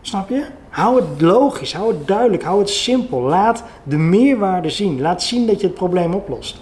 [0.00, 0.44] Snap je?
[0.68, 3.20] Hou het logisch, hou het duidelijk, hou het simpel.
[3.20, 5.00] Laat de meerwaarde zien.
[5.00, 6.60] Laat zien dat je het probleem oplost.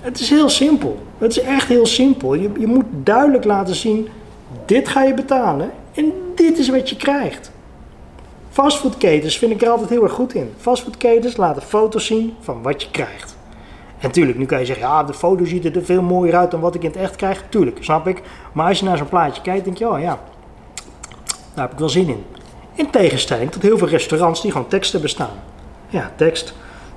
[0.00, 0.98] Het is heel simpel.
[1.18, 2.34] Het is echt heel simpel.
[2.34, 4.08] Je, je moet duidelijk laten zien
[4.64, 7.50] dit ga je betalen en dit is wat je krijgt.
[8.50, 10.52] Fastfoodketens vind ik er altijd heel erg goed in.
[10.58, 13.36] Fastfoodketens laten foto's zien van wat je krijgt.
[13.98, 16.60] En tuurlijk, nu kan je zeggen, ja, de foto ziet er veel mooier uit dan
[16.60, 17.44] wat ik in het echt krijg.
[17.48, 18.22] Tuurlijk, snap ik.
[18.52, 20.18] Maar als je naar zo'n plaatje kijkt, denk je, oh ja,
[21.54, 22.24] daar heb ik wel zin in.
[22.74, 25.42] In tegenstelling tot heel veel restaurants die gewoon teksten bestaan.
[25.88, 26.54] Ja, tekst.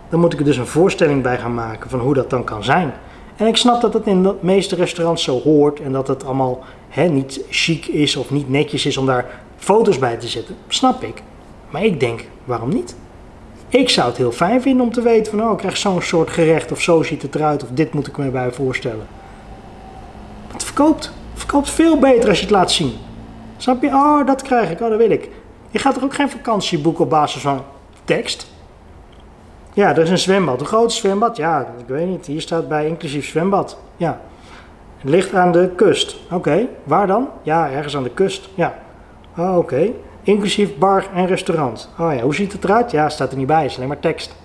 [0.09, 2.63] Dan moet ik er dus een voorstelling bij gaan maken van hoe dat dan kan
[2.63, 2.93] zijn.
[3.35, 6.59] En ik snap dat het in de meeste restaurants zo hoort en dat het allemaal
[7.03, 10.55] niet chic is of niet netjes is om daar foto's bij te zetten.
[10.67, 11.21] Snap ik.
[11.69, 12.95] Maar ik denk, waarom niet?
[13.69, 16.29] Ik zou het heel fijn vinden om te weten van, oh, ik krijg zo'n soort
[16.29, 19.07] gerecht of zo ziet het eruit of dit moet ik me bij voorstellen.
[20.51, 21.05] Het verkoopt.
[21.05, 22.93] Het verkoopt veel beter als je het laat zien.
[23.57, 23.87] Snap je?
[23.87, 24.81] Oh, dat krijg ik.
[24.81, 25.29] Oh, dat wil ik.
[25.71, 27.63] Je gaat er ook geen vakantie boeken op basis van
[28.03, 28.47] tekst.
[29.73, 30.59] Ja, er is een zwembad.
[30.59, 31.37] Een groot zwembad?
[31.37, 32.25] Ja, ik weet niet.
[32.25, 33.77] Hier staat bij inclusief zwembad.
[33.97, 34.21] Ja.
[35.07, 36.15] Ligt aan de kust.
[36.31, 37.29] Oké, waar dan?
[37.41, 38.49] Ja, ergens aan de kust.
[38.55, 38.79] Ja.
[39.37, 39.91] Oh, oké.
[40.23, 41.89] Inclusief bar en restaurant.
[41.99, 42.91] Oh ja, hoe ziet het eruit?
[42.91, 43.65] Ja, staat er niet bij.
[43.65, 44.35] Is alleen maar tekst.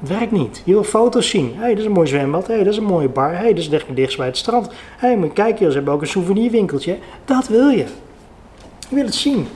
[0.00, 0.62] Het werkt niet.
[0.64, 1.52] Je wil foto's zien.
[1.54, 2.46] Hé, hey, dat is een mooi zwembad.
[2.46, 3.30] Hé, hey, dat is een mooie bar.
[3.30, 4.66] Hé, hey, dat is dichtst bij het strand.
[4.68, 6.98] Hé, hey, moet kijken, ze hebben ook een souvenirwinkeltje.
[7.24, 7.86] Dat wil je.
[8.88, 9.46] Je wil het zien.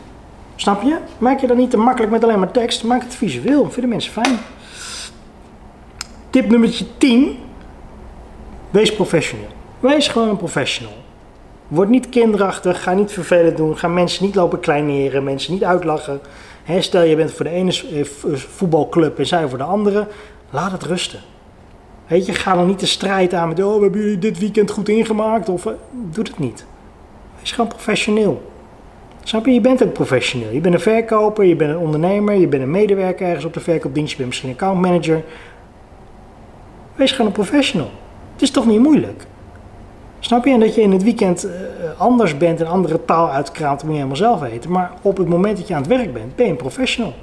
[0.56, 0.96] Snap je?
[1.18, 2.84] Maak je dat niet te makkelijk met alleen maar tekst.
[2.84, 3.70] Maak het visueel.
[3.70, 4.38] Vinden mensen fijn.
[6.30, 7.38] Tip nummer 10.
[8.70, 9.60] Wees professioneel.
[9.82, 10.92] Wees gewoon een professional.
[11.68, 16.20] Word niet kinderachtig, ga niet vervelend doen, ga mensen niet lopen kleineren, mensen niet uitlachen.
[16.78, 18.04] stel je bent voor de ene eh,
[18.34, 20.06] voetbalclub en zij voor de andere,
[20.50, 21.20] laat het rusten.
[22.06, 24.88] Weet je, ga dan niet de strijd aan met, oh, hebben jullie dit weekend goed
[24.88, 26.66] ingemaakt, of uh, doe het niet.
[27.38, 28.52] Wees gewoon professioneel.
[29.22, 29.52] Snap je?
[29.52, 30.50] Je bent ook professioneel.
[30.50, 33.60] Je bent een verkoper, je bent een ondernemer, je bent een medewerker ergens op de
[33.60, 35.22] verkoopdienst, je bent misschien een accountmanager.
[36.94, 37.90] Wees gewoon een professional.
[38.32, 39.26] Het is toch niet moeilijk?
[40.24, 40.58] Snap je?
[40.58, 41.52] Dat je in het weekend uh,
[41.96, 44.70] anders bent en andere taal uitkraamt, moet je helemaal zelf weten.
[44.70, 47.14] Maar op het moment dat je aan het werk bent, ben je een professional.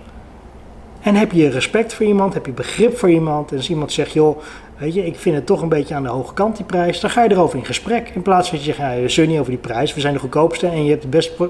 [1.01, 3.51] En heb je respect voor iemand, heb je begrip voor iemand.
[3.51, 4.37] En als iemand zegt, joh,
[4.77, 6.99] weet je, ik vind het toch een beetje aan de hoge kant die prijs.
[6.99, 8.09] Dan ga je erover in gesprek.
[8.09, 9.93] In plaats van dat je zegt, zeur niet over die prijs.
[9.93, 11.49] We zijn de goedkoopste en je hebt het beste...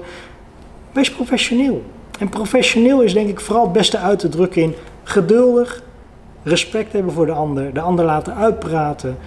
[0.92, 1.82] Wees professioneel.
[2.18, 5.82] En professioneel is denk ik vooral het beste uit te drukken in geduldig,
[6.42, 9.18] respect hebben voor de ander, de ander laten uitpraten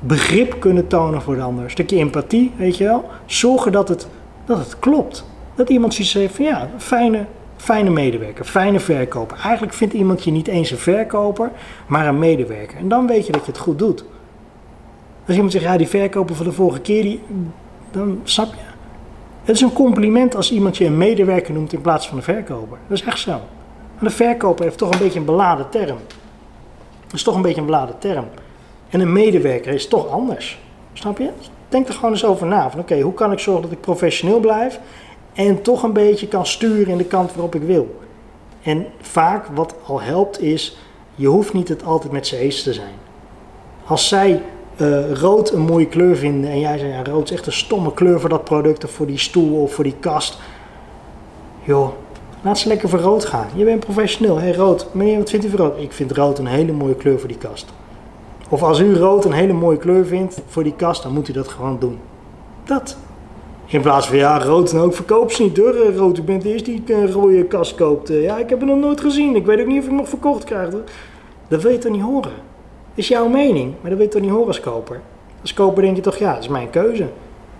[0.00, 1.64] begrip kunnen tonen voor de ander.
[1.64, 3.04] Een stukje empathie, weet je wel.
[3.26, 4.08] Zorgen dat het,
[4.44, 5.24] dat het klopt.
[5.54, 7.24] Dat iemand zoiets heeft van ja, fijne,
[7.56, 9.38] fijne medewerker, fijne verkoper.
[9.42, 11.50] Eigenlijk vindt iemand je niet eens een verkoper,
[11.86, 12.78] maar een medewerker.
[12.78, 14.04] En dan weet je dat je het goed doet.
[15.26, 17.22] Als iemand zegt, ja, die verkoper van de vorige keer, die,
[17.90, 18.60] dan snap je.
[19.42, 22.78] Het is een compliment als iemand je een medewerker noemt in plaats van een verkoper.
[22.88, 23.30] Dat is echt zo.
[23.30, 25.98] Maar een verkoper heeft toch een beetje een beladen term.
[27.04, 28.24] Dat is toch een beetje een beladen term.
[28.88, 30.58] En een medewerker is toch anders.
[30.92, 31.30] Snap je?
[31.68, 32.70] Denk er gewoon eens over na.
[32.70, 34.80] Van oké, hoe kan ik zorgen dat ik professioneel blijf
[35.32, 37.96] en toch een beetje kan sturen in de kant waarop ik wil.
[38.62, 40.76] En vaak wat al helpt is,
[41.14, 42.94] je hoeft niet het altijd met z'n eens te zijn.
[43.84, 44.42] Als zij
[44.76, 47.94] uh, rood een mooie kleur vinden en jij zegt ja, rood is echt een stomme
[47.94, 50.38] kleur voor dat product of voor die stoel of voor die kast.
[51.62, 51.88] Joh,
[52.42, 53.46] laat ze lekker voor rood gaan.
[53.54, 54.38] Je bent professioneel.
[54.40, 55.78] Hé rood, meneer wat vindt u van rood?
[55.78, 57.66] Ik vind rood een hele mooie kleur voor die kast.
[58.48, 61.32] Of als u rood een hele mooie kleur vindt voor die kast, dan moet u
[61.32, 61.98] dat gewoon doen.
[62.64, 62.96] Dat.
[63.66, 65.74] In plaats van, ja, rood en ook verkoop ze niet hoor.
[65.74, 68.10] Eh, rood, u bent de eerste die een rode kast koopt.
[68.10, 69.36] Eh, ja, ik heb het nog nooit gezien.
[69.36, 70.70] Ik weet ook niet of ik nog verkocht krijg.
[71.48, 72.22] Dat wil je toch niet horen?
[72.22, 75.00] Dat is jouw mening, maar dat wil je toch niet horen als koper?
[75.40, 77.08] Als koper denk je toch, ja, dat is mijn keuze.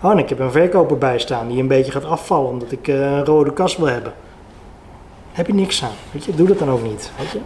[0.01, 2.87] Oh, en ik heb een verkoper bij staan die een beetje gaat afvallen omdat ik
[2.87, 4.13] uh, een rode kast wil hebben.
[5.31, 6.35] Heb je niks aan, weet je?
[6.35, 7.39] Doe dat dan ook niet, weet je?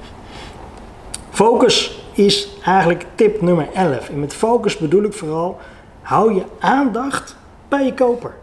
[1.29, 4.09] Focus is eigenlijk tip nummer 11.
[4.09, 5.57] En met focus bedoel ik vooral,
[6.01, 7.35] hou je aandacht
[7.67, 8.33] bij je koper.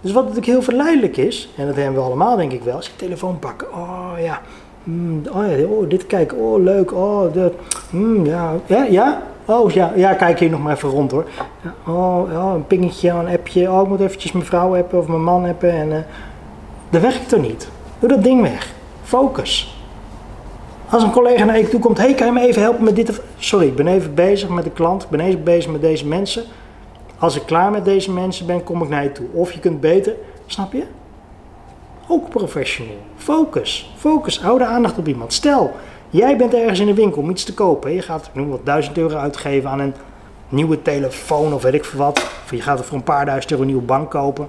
[0.00, 2.86] Dus wat natuurlijk heel verleidelijk is, en dat hebben we allemaal denk ik wel, als
[2.86, 3.72] je telefoon pakken.
[3.72, 4.40] Oh ja,
[4.84, 7.52] mm, oh ja, oh, dit kijken, oh leuk, oh dat,
[7.90, 8.54] mm, ja,
[8.90, 11.24] ja, oh ja, ja, kijk hier nog maar even rond hoor.
[11.86, 15.24] oh, oh, een pingetje, een appje, oh ik moet eventjes mijn vrouw hebben of mijn
[15.24, 15.96] man hebben en uh,
[16.90, 17.68] dat werkt er niet.
[17.98, 18.72] Doe dat ding weg.
[19.02, 19.75] Focus.
[20.90, 23.20] Als een collega naar je toe komt, hey, kan je me even helpen met dit?
[23.38, 26.44] Sorry, ik ben even bezig met de klant, ik ben even bezig met deze mensen.
[27.18, 29.26] Als ik klaar met deze mensen ben, kom ik naar je toe.
[29.32, 30.14] Of je kunt beter,
[30.46, 30.82] snap je?
[32.08, 32.98] Ook professioneel.
[33.16, 33.94] Focus.
[33.96, 34.40] Focus.
[34.40, 35.32] Hou de aandacht op iemand.
[35.32, 35.72] Stel,
[36.10, 37.92] jij bent ergens in de winkel om iets te kopen.
[37.92, 39.94] Je gaat, noem wat, duizend euro uitgeven aan een
[40.48, 42.18] nieuwe telefoon of weet ik veel wat.
[42.44, 44.48] Of je gaat er voor een paar duizend euro een nieuwe bank kopen.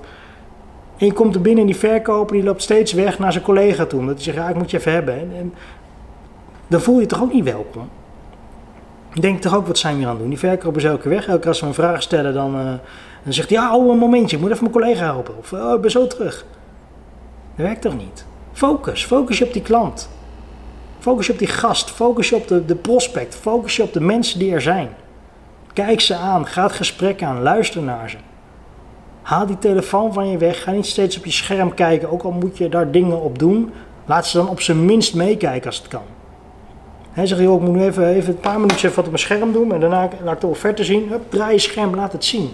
[0.98, 3.86] En je komt er binnen en die verkoper die loopt steeds weg naar zijn collega
[3.86, 4.00] toe.
[4.00, 5.14] Omdat hij zegt, ja, ik moet je even hebben.
[5.14, 5.54] En,
[6.68, 7.90] dan voel je toch ook niet welkom.
[9.20, 10.30] Denk toch ook, wat zijn we aan het doen?
[10.30, 11.28] Die verkoper is elke weg.
[11.28, 12.66] Elke keer als we een vraag stellen, dan, uh,
[13.24, 15.38] dan zegt hij, ja, oh, een momentje, ik moet even mijn collega helpen.
[15.38, 16.46] Of, oh, ik ben zo terug.
[17.56, 18.26] Dat werkt toch niet?
[18.54, 20.10] Focus, focus je op die klant.
[21.00, 24.02] Focus je op die gast, focus je op de, de prospect, focus je op de
[24.02, 24.90] mensen die er zijn.
[25.74, 28.18] Kijk ze aan, ga het gesprek aan, luister naar ze.
[29.22, 32.32] Haal die telefoon van je weg, ga niet steeds op je scherm kijken, ook al
[32.32, 33.72] moet je daar dingen op doen.
[34.06, 36.17] Laat ze dan op zijn minst meekijken als het kan.
[37.18, 39.52] Hij zegt, joh, ik moet nu even, even een paar minuutjes wat op mijn scherm
[39.52, 41.10] doen en daarna laat ik de offerte zien.
[41.10, 42.50] Hup, draai je scherm, laat het zien.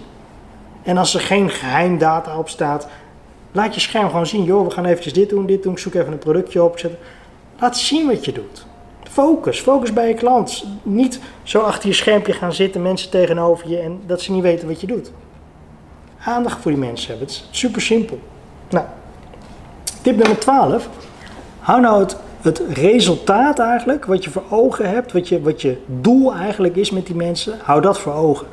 [0.82, 2.88] En als er geen geheimdata op staat,
[3.52, 4.44] laat je scherm gewoon zien.
[4.44, 6.80] Joh, we gaan eventjes dit doen, dit doen, ik zoek even een productje op.
[7.58, 8.66] Laat zien wat je doet.
[9.10, 10.64] Focus, focus bij je klant.
[10.82, 14.68] Niet zo achter je schermpje gaan zitten, mensen tegenover je en dat ze niet weten
[14.68, 15.12] wat je doet.
[16.24, 18.18] Aandacht voor die mensen hebben, het is super simpel.
[18.70, 18.86] Nou,
[20.02, 20.88] tip nummer 12.
[21.58, 25.76] Hou nou het, het resultaat eigenlijk, wat je voor ogen hebt, wat je, wat je
[25.86, 28.46] doel eigenlijk is met die mensen, hou dat voor ogen.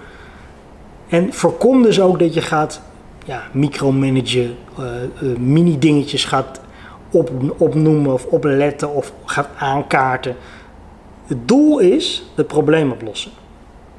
[1.09, 2.81] En voorkom dus ook dat je gaat
[3.25, 4.85] ja, micromanagen, uh,
[5.21, 6.61] uh, mini dingetjes gaat
[7.11, 10.35] op, opnoemen of opletten of gaat aankaarten.
[11.25, 13.31] Het doel is het probleem oplossen.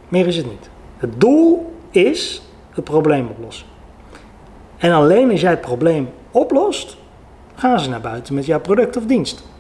[0.08, 0.70] Meer is het niet.
[0.96, 3.66] Het doel is het probleem oplossen.
[4.76, 6.96] En alleen als jij het probleem oplost,
[7.54, 9.50] gaan ze naar buiten met jouw product of dienst.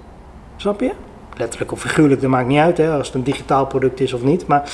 [0.62, 0.92] Snap je?
[1.36, 4.22] Letterlijk of figuurlijk, dat maakt niet uit hè, als het een digitaal product is of
[4.22, 4.46] niet.
[4.46, 4.70] Maar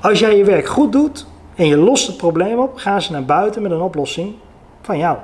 [0.00, 3.24] als jij je werk goed doet en je lost het probleem op, gaan ze naar
[3.24, 4.34] buiten met een oplossing
[4.82, 5.16] van jou.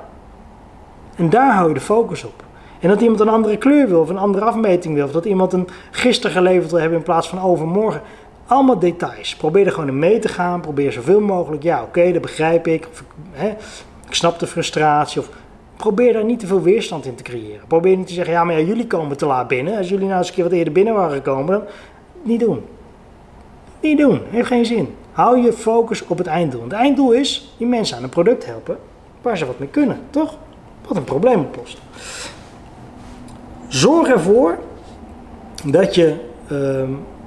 [1.15, 2.43] En daar hou je de focus op.
[2.79, 5.05] En dat iemand een andere kleur wil of een andere afmeting wil.
[5.05, 8.01] Of dat iemand een gisteren geleverd wil hebben in plaats van overmorgen.
[8.47, 9.35] Allemaal details.
[9.35, 10.61] Probeer er gewoon in mee te gaan.
[10.61, 11.63] Probeer zoveel mogelijk.
[11.63, 12.87] Ja, oké, dat begrijp ik.
[12.91, 13.47] Of, hè,
[14.07, 15.21] ik snap de frustratie.
[15.21, 15.29] Of
[15.83, 17.67] probeer daar niet te veel weerstand in te creëren.
[17.67, 19.77] Probeer niet te zeggen, ja, maar ja, jullie komen te laat binnen.
[19.77, 21.63] Als jullie nou eens een keer wat eerder binnen waren gekomen, dan
[22.21, 22.61] niet doen.
[23.79, 24.21] Niet doen.
[24.29, 24.95] Heeft geen zin.
[25.11, 26.63] Hou je focus op het einddoel.
[26.63, 28.77] Het einddoel is die mensen aan een product helpen
[29.21, 30.37] waar ze wat mee kunnen, toch?
[30.87, 31.77] Wat een probleem oplost.
[33.67, 34.59] Zorg ervoor
[35.65, 36.15] dat je,
[36.51, 36.83] uh,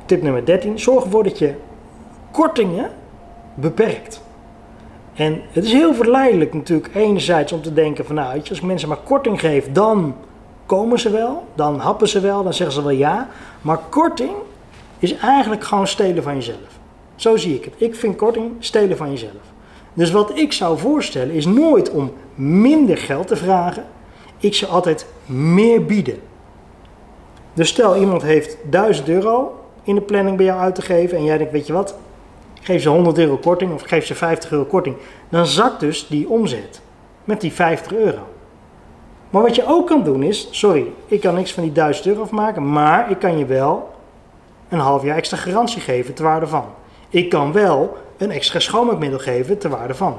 [0.07, 1.55] tip nummer 13, zorg ervoor dat je
[2.31, 2.91] kortingen
[3.55, 4.25] beperkt.
[5.17, 8.97] En het is heel verleidelijk natuurlijk enerzijds om te denken van nou, als mensen maar
[9.05, 10.15] korting geef, dan
[10.67, 13.29] komen ze wel, dan happen ze wel, dan zeggen ze wel ja.
[13.61, 14.35] Maar korting
[14.99, 16.79] is eigenlijk gewoon stelen van jezelf.
[17.15, 17.75] Zo zie ik het.
[17.77, 19.55] Ik vind korting stelen van jezelf.
[19.95, 23.85] Dus wat ik zou voorstellen is nooit om minder geld te vragen.
[24.39, 26.19] Ik zou altijd meer bieden.
[27.55, 31.25] Dus stel iemand heeft 1000 euro in de planning bij jou uit te geven en
[31.25, 31.95] jij denkt, weet je wat,
[32.67, 34.97] geef ze 100 euro korting of geef ze 50 euro korting.
[35.29, 36.81] Dan zakt dus die omzet
[37.25, 38.29] met die 50 euro.
[39.31, 42.23] Maar wat je ook kan doen is, sorry, ik kan niks van die 1000 euro
[42.23, 43.91] afmaken, maar ik kan je wel
[44.69, 46.65] een half jaar extra garantie geven ter waarde van.
[47.09, 50.19] Ik kan wel een extra schoonmaakmiddel geven ter waarde van.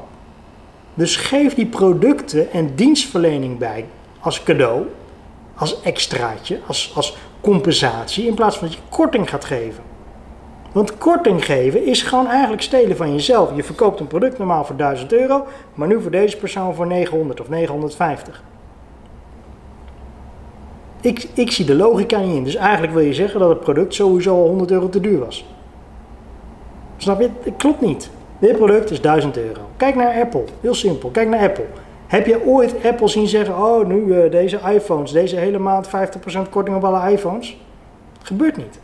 [0.93, 3.86] Dus geef die producten en dienstverlening bij
[4.20, 4.86] als cadeau,
[5.56, 9.84] als extraatje, als, als compensatie, in plaats van dat je korting gaat geven.
[10.78, 13.56] Want korting geven is gewoon eigenlijk stelen van jezelf.
[13.56, 17.42] Je verkoopt een product normaal voor 1000 euro, maar nu voor deze persoon voor 900
[17.42, 18.44] of 950.
[21.02, 22.44] Ik, ik zie de logica niet in.
[22.44, 25.46] Dus eigenlijk wil je zeggen dat het product sowieso al 100 euro te duur was.
[26.98, 27.30] Snap je?
[27.42, 28.10] Het klopt niet.
[28.40, 29.62] Dit product is 1000 euro.
[29.78, 30.44] Kijk naar Apple.
[30.62, 31.10] Heel simpel.
[31.10, 31.66] Kijk naar Apple.
[32.08, 35.92] Heb je ooit Apple zien zeggen: Oh, nu uh, deze iPhones, deze hele maand 50%
[36.50, 37.58] korting op alle iPhones?
[38.22, 38.80] Gebeurt niet.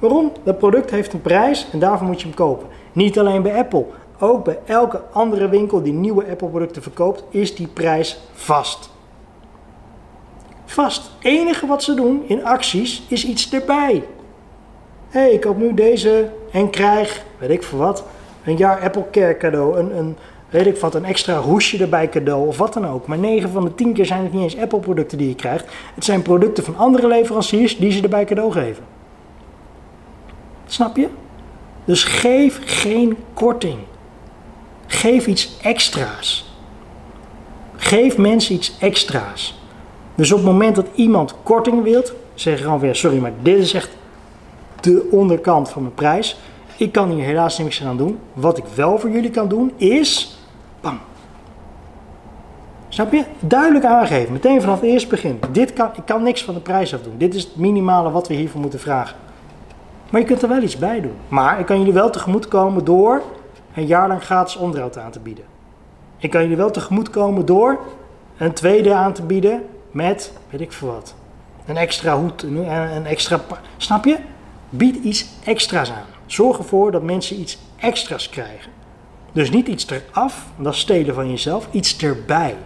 [0.00, 0.32] Waarom?
[0.42, 2.68] Dat product heeft een prijs en daarvoor moet je hem kopen.
[2.92, 3.84] Niet alleen bij Apple,
[4.18, 8.90] ook bij elke andere winkel die nieuwe Apple-producten verkoopt, is die prijs vast.
[10.64, 11.02] Vast.
[11.02, 14.04] Het enige wat ze doen in acties is iets erbij.
[15.08, 18.04] Hé, hey, ik koop nu deze en krijg, weet ik voor wat,
[18.44, 20.16] een jaar Apple Care cadeau, een, een,
[20.50, 23.06] weet ik wat, een extra hoesje erbij cadeau of wat dan ook.
[23.06, 25.64] Maar 9 van de 10 keer zijn het niet eens Apple producten die je krijgt.
[25.94, 28.84] Het zijn producten van andere leveranciers die ze erbij cadeau geven.
[30.70, 31.08] Snap je?
[31.84, 33.78] Dus geef geen korting.
[34.86, 36.52] Geef iets extra's.
[37.76, 39.60] Geef mensen iets extra's.
[40.14, 43.74] Dus op het moment dat iemand korting wilt, zeg gewoon weer: sorry, maar dit is
[43.74, 43.90] echt
[44.80, 46.36] de onderkant van mijn prijs.
[46.76, 48.18] Ik kan hier helaas niks aan doen.
[48.32, 50.38] Wat ik wel voor jullie kan doen is.
[50.80, 50.98] Bam.
[52.88, 53.24] Snap je?
[53.40, 54.32] Duidelijk aangeven.
[54.32, 55.40] Meteen vanaf het eerste begin.
[55.52, 57.14] Dit kan, ik kan niks van de prijs afdoen.
[57.18, 59.16] Dit is het minimale wat we hiervoor moeten vragen.
[60.10, 61.16] Maar je kunt er wel iets bij doen.
[61.28, 63.22] Maar ik kan jullie wel tegemoet komen door
[63.74, 65.44] een jaar lang gratis onderhoud aan te bieden.
[66.18, 67.78] Ik kan jullie wel tegemoet komen door
[68.36, 71.14] een tweede aan te bieden met, weet ik veel wat.
[71.66, 73.40] Een extra hoed, een extra...
[73.76, 74.16] Snap je?
[74.70, 76.06] Bied iets extra's aan.
[76.26, 78.72] Zorg ervoor dat mensen iets extra's krijgen.
[79.32, 82.56] Dus niet iets eraf, dat is stelen van jezelf, iets erbij.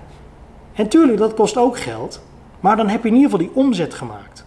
[0.72, 2.20] En tuurlijk, dat kost ook geld,
[2.61, 4.45] maar dan heb je in ieder geval die omzet gemaakt.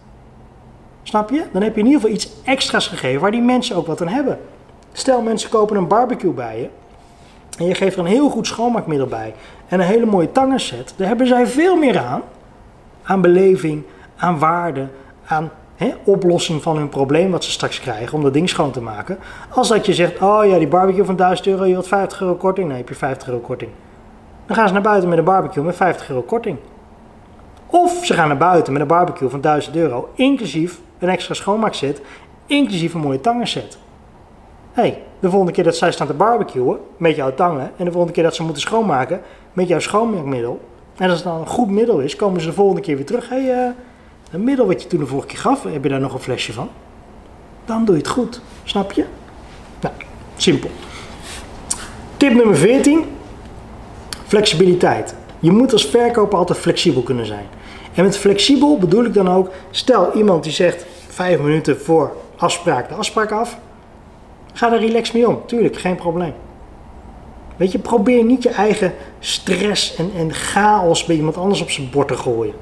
[1.08, 1.42] Snap je?
[1.52, 4.08] Dan heb je in ieder geval iets extra's gegeven waar die mensen ook wat aan
[4.08, 4.38] hebben.
[4.92, 6.68] Stel mensen kopen een barbecue bij je
[7.58, 9.34] en je geeft er een heel goed schoonmaakmiddel bij
[9.68, 10.94] en een hele mooie tangenset.
[10.96, 12.22] Daar hebben zij veel meer aan.
[13.02, 13.82] Aan beleving,
[14.16, 14.88] aan waarde,
[15.26, 15.50] aan
[16.04, 19.18] oplossing van hun probleem wat ze straks krijgen om dat ding schoon te maken.
[19.50, 22.34] Als dat je zegt, oh ja, die barbecue van 1000 euro, je had 50 euro
[22.34, 22.68] korting.
[22.68, 23.70] Nee, heb je 50 euro korting.
[24.46, 26.58] Dan gaan ze naar buiten met een barbecue met 50 euro korting.
[27.66, 32.00] Of ze gaan naar buiten met een barbecue van 1000 euro, inclusief een extra schoonmaakset,
[32.46, 33.78] inclusief een mooie tangenset.
[34.72, 38.12] hey, de volgende keer dat zij staan te barbecuen met jouw tangen en de volgende
[38.12, 39.20] keer dat ze moeten schoonmaken
[39.52, 40.60] met jouw schoonmaakmiddel,
[40.96, 43.28] en als het dan een goed middel is, komen ze de volgende keer weer terug.
[43.28, 43.74] Hé, hey,
[44.32, 46.52] uh, middel wat je toen de vorige keer gaf, heb je daar nog een flesje
[46.52, 46.68] van?
[47.64, 49.04] Dan doe je het goed, snap je?
[49.80, 49.94] Nou,
[50.36, 50.70] simpel.
[52.16, 53.04] Tip nummer 14.
[54.26, 55.14] Flexibiliteit.
[55.38, 57.46] Je moet als verkoper altijd flexibel kunnen zijn.
[57.98, 62.88] En met flexibel bedoel ik dan ook, stel iemand die zegt vijf minuten voor afspraak
[62.88, 63.58] de afspraak af.
[64.52, 66.32] Ga er relax mee om, tuurlijk, geen probleem.
[67.56, 71.90] Weet je, probeer niet je eigen stress en, en chaos bij iemand anders op zijn
[71.90, 72.54] bord te gooien.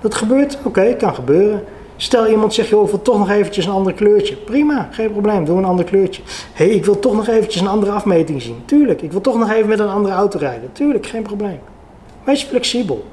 [0.00, 1.64] Dat gebeurt, oké, kan gebeuren.
[1.96, 4.36] Stel iemand zegt, joh, ik wil toch nog eventjes een ander kleurtje.
[4.36, 6.22] Prima, geen probleem, doe een ander kleurtje.
[6.52, 8.62] Hé, hey, ik wil toch nog eventjes een andere afmeting zien.
[8.64, 10.72] Tuurlijk, ik wil toch nog even met een andere auto rijden.
[10.72, 11.60] Tuurlijk, geen probleem.
[12.24, 13.04] Wees flexibel.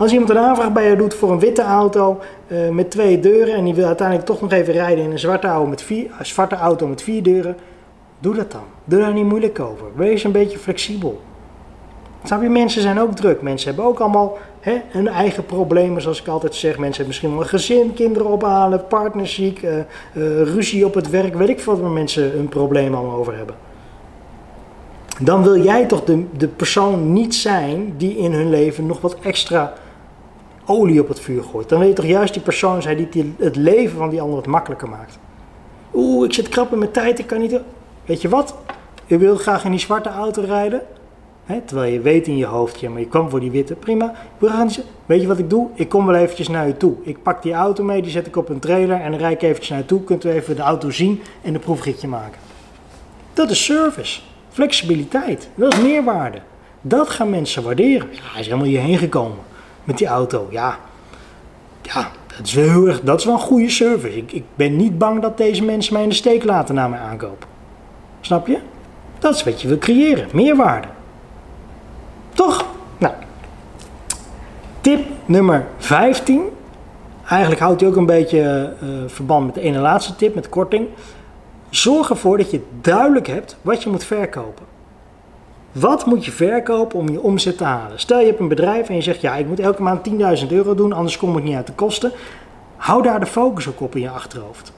[0.00, 3.54] Als iemand een aanvraag bij je doet voor een witte auto uh, met twee deuren
[3.54, 6.26] en die wil uiteindelijk toch nog even rijden in een zwarte auto met vier, een
[6.26, 7.56] zwarte auto met vier deuren,
[8.18, 8.62] doe dat dan.
[8.84, 9.86] Doe daar niet moeilijk over.
[9.94, 11.20] Wees een beetje flexibel.
[12.24, 13.42] Snap je, mensen zijn ook druk.
[13.42, 16.70] Mensen hebben ook allemaal hè, hun eigen problemen, zoals ik altijd zeg.
[16.70, 19.84] Mensen hebben misschien wel een gezin, kinderen ophalen, partnerziek, uh, uh,
[20.42, 21.34] ruzie op het werk.
[21.34, 23.54] Weet ik veel waar mensen een probleem allemaal over hebben.
[25.20, 29.16] Dan wil jij toch de, de persoon niet zijn die in hun leven nog wat
[29.22, 29.72] extra
[30.70, 31.68] olie op het vuur gooit.
[31.68, 34.46] Dan wil je toch juist die persoon zijn die het leven van die ander wat
[34.46, 35.18] makkelijker maakt.
[35.94, 37.60] Oeh, ik zit krap in mijn tijd, ik kan niet...
[38.04, 38.54] Weet je wat?
[39.06, 40.82] Je wil graag in die zwarte auto rijden.
[41.64, 44.14] Terwijl je weet in je hoofd, ja, maar je kwam voor die witte, prima.
[45.06, 45.68] Weet je wat ik doe?
[45.74, 46.94] Ik kom wel eventjes naar je toe.
[47.02, 49.42] Ik pak die auto mee, die zet ik op een trailer en dan rijd ik
[49.42, 50.04] eventjes naar je toe.
[50.04, 52.40] Kunt u even de auto zien en de proefritje maken.
[53.32, 54.20] Dat is service.
[54.48, 55.48] Flexibiliteit.
[55.54, 56.38] Dat is meerwaarde.
[56.80, 58.08] Dat gaan mensen waarderen.
[58.12, 59.38] Ja, hij is helemaal hierheen gekomen
[59.84, 60.48] met die auto.
[60.50, 60.78] Ja,
[61.82, 64.16] ja dat, is wel heel erg, dat is wel een goede service.
[64.16, 67.02] Ik, ik ben niet bang dat deze mensen mij in de steek laten na mijn
[67.02, 67.46] aankoop.
[68.20, 68.58] Snap je?
[69.18, 70.28] Dat is wat je wil creëren.
[70.32, 70.88] Meerwaarde.
[72.32, 72.66] Toch?
[72.98, 73.14] Nou.
[74.80, 76.42] Tip nummer 15.
[77.26, 80.88] Eigenlijk houdt hij ook een beetje uh, verband met de ene laatste tip, met korting.
[81.70, 84.66] Zorg ervoor dat je duidelijk hebt wat je moet verkopen.
[85.72, 87.98] Wat moet je verkopen om je omzet te halen?
[87.98, 90.10] Stel je hebt een bedrijf en je zegt ja, ik moet elke maand
[90.42, 92.12] 10.000 euro doen, anders kom ik niet uit de kosten.
[92.76, 94.72] Hou daar de focus ook op in je achterhoofd.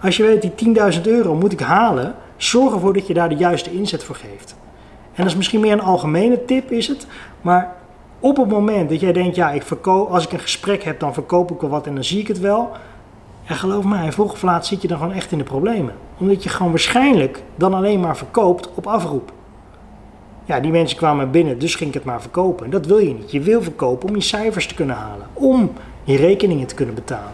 [0.00, 3.34] Als je weet die 10.000 euro moet ik halen, zorg ervoor dat je daar de
[3.34, 4.56] juiste inzet voor geeft.
[5.14, 7.06] En dat is misschien meer een algemene tip is het,
[7.40, 7.76] maar
[8.20, 11.14] op het moment dat jij denkt ja, ik verkoop, als ik een gesprek heb dan
[11.14, 12.70] verkoop ik wel wat en dan zie ik het wel.
[13.46, 15.94] En geloof mij, vroeg of laat zit je dan gewoon echt in de problemen.
[16.18, 19.32] Omdat je gewoon waarschijnlijk dan alleen maar verkoopt op afroep.
[20.44, 22.64] Ja, die mensen kwamen binnen, dus ging ik het maar verkopen.
[22.64, 23.30] En dat wil je niet.
[23.30, 25.26] Je wil verkopen om je cijfers te kunnen halen.
[25.32, 25.72] Om
[26.04, 27.32] je rekeningen te kunnen betalen.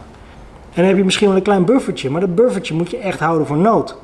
[0.71, 3.21] En dan heb je misschien wel een klein buffertje, maar dat buffertje moet je echt
[3.21, 3.97] houden voor nood.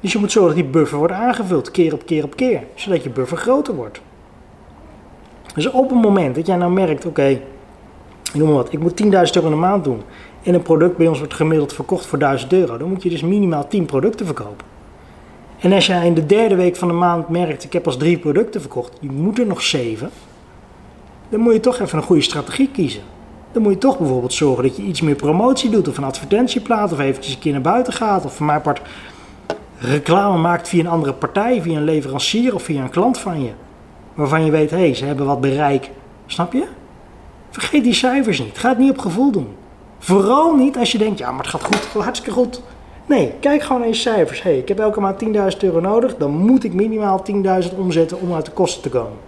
[0.00, 2.62] Dus je moet zorgen dat die buffer wordt aangevuld, keer op keer op keer.
[2.74, 4.00] Zodat je buffer groter wordt.
[5.54, 7.40] Dus op het moment dat jij nou merkt, oké,
[8.32, 10.02] noem maar wat, ik moet 10.000 euro in de maand doen.
[10.42, 12.76] En een product bij ons wordt gemiddeld verkocht voor 1000 euro.
[12.76, 14.69] Dan moet je dus minimaal 10 producten verkopen.
[15.60, 18.18] En als jij in de derde week van de maand merkt, ik heb als drie
[18.18, 20.10] producten verkocht, je moet er nog zeven,
[21.28, 23.02] dan moet je toch even een goede strategie kiezen.
[23.52, 26.92] Dan moet je toch bijvoorbeeld zorgen dat je iets meer promotie doet, of een advertentieplaat,
[26.92, 28.80] of eventjes een keer naar buiten gaat, of voor mijn part
[29.78, 33.50] reclame maakt via een andere partij, via een leverancier of via een klant van je.
[34.14, 35.90] Waarvan je weet, hé, hey, ze hebben wat bereik.
[36.26, 36.64] Snap je?
[37.50, 38.58] Vergeet die cijfers niet.
[38.58, 39.48] Ga het niet op gevoel doen.
[39.98, 42.62] Vooral niet als je denkt, ja, maar het gaat goed, hartstikke goed.
[43.10, 44.42] Nee, kijk gewoon naar je cijfers.
[44.42, 46.16] hey, ik heb elke maand 10.000 euro nodig.
[46.16, 47.24] Dan moet ik minimaal
[47.62, 49.18] 10.000 omzetten om uit de kosten te komen.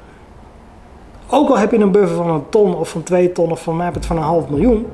[1.30, 3.76] Ook al heb je een buffer van een ton of van twee ton of van
[3.76, 4.86] mij van een half miljoen.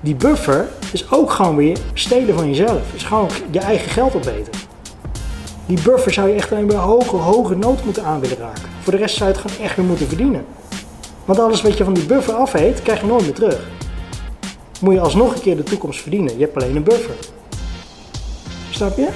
[0.00, 2.94] Die buffer is ook gewoon weer stelen van jezelf.
[2.94, 4.52] Is gewoon je eigen geld opeten.
[5.66, 8.68] Die buffer zou je echt alleen bij hoge, hoge nood moeten aan willen raken.
[8.80, 10.44] Voor de rest zou je het gewoon echt weer moeten verdienen.
[11.24, 13.68] Want alles wat je van die buffer afheet, krijg je nooit meer terug.
[14.80, 16.38] Moet je alsnog een keer de toekomst verdienen.
[16.38, 17.14] Je hebt alleen een buffer.
[18.82, 19.08] Snap je?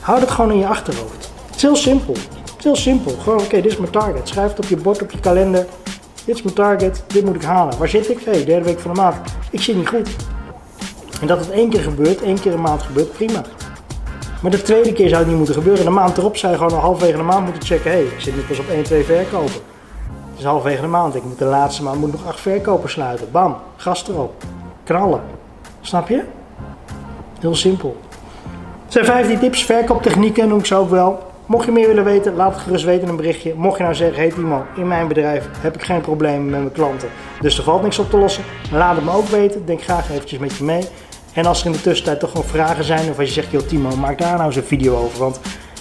[0.00, 1.30] Houd het gewoon in je achterhoofd.
[1.46, 2.12] Het is heel simpel.
[2.12, 3.14] Het is heel simpel.
[3.22, 4.28] Gewoon, oké, dit is mijn target.
[4.28, 5.66] Schrijf het op je bord, op je kalender.
[6.24, 7.78] Dit is mijn target, dit moet ik halen.
[7.78, 8.20] Waar zit ik?
[8.24, 9.16] Hé, derde week van de maand.
[9.50, 10.16] Ik zit niet goed.
[11.20, 13.42] En dat het één keer gebeurt, één keer een maand gebeurt, prima.
[14.42, 15.84] Maar de tweede keer zou het niet moeten gebeuren.
[15.84, 17.90] De maand erop zou je gewoon halverwege de maand moeten checken.
[17.90, 19.52] Hé, hey, ik zit nu pas op 1, 2 verkopen.
[20.30, 21.14] Het is halverwege de maand.
[21.14, 23.30] Ik moet de laatste maand moet nog 8 verkopen sluiten.
[23.30, 24.44] Bam, gas erop.
[24.84, 25.20] Knallen.
[25.80, 26.22] Snap je?
[27.40, 27.96] Heel simpel.
[28.92, 31.18] Zijn 15 tips, verkooptechnieken noem ik ze ook wel.
[31.46, 33.54] Mocht je meer willen weten, laat het gerust weten in een berichtje.
[33.56, 36.72] Mocht je nou zeggen, hey Timo, in mijn bedrijf heb ik geen problemen met mijn
[36.72, 37.08] klanten,
[37.40, 39.66] dus er valt niks op te lossen, laat het me ook weten.
[39.66, 40.82] Denk graag eventjes met je mee.
[41.32, 43.62] En als er in de tussentijd toch gewoon vragen zijn, of als je zegt, joh
[43.62, 45.40] Timo, maak daar nou eens een video over, want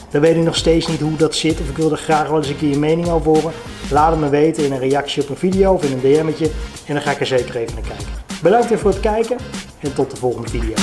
[0.09, 2.37] dan weet ik nog steeds niet hoe dat zit, of ik wil er graag wel
[2.37, 3.51] eens een keer je mening over horen.
[3.89, 6.49] Laat het me weten in een reactie op een video of in een DM'tje,
[6.85, 8.13] en dan ga ik er zeker even naar kijken.
[8.41, 9.37] Bedankt weer voor het kijken,
[9.79, 10.73] en tot de volgende video.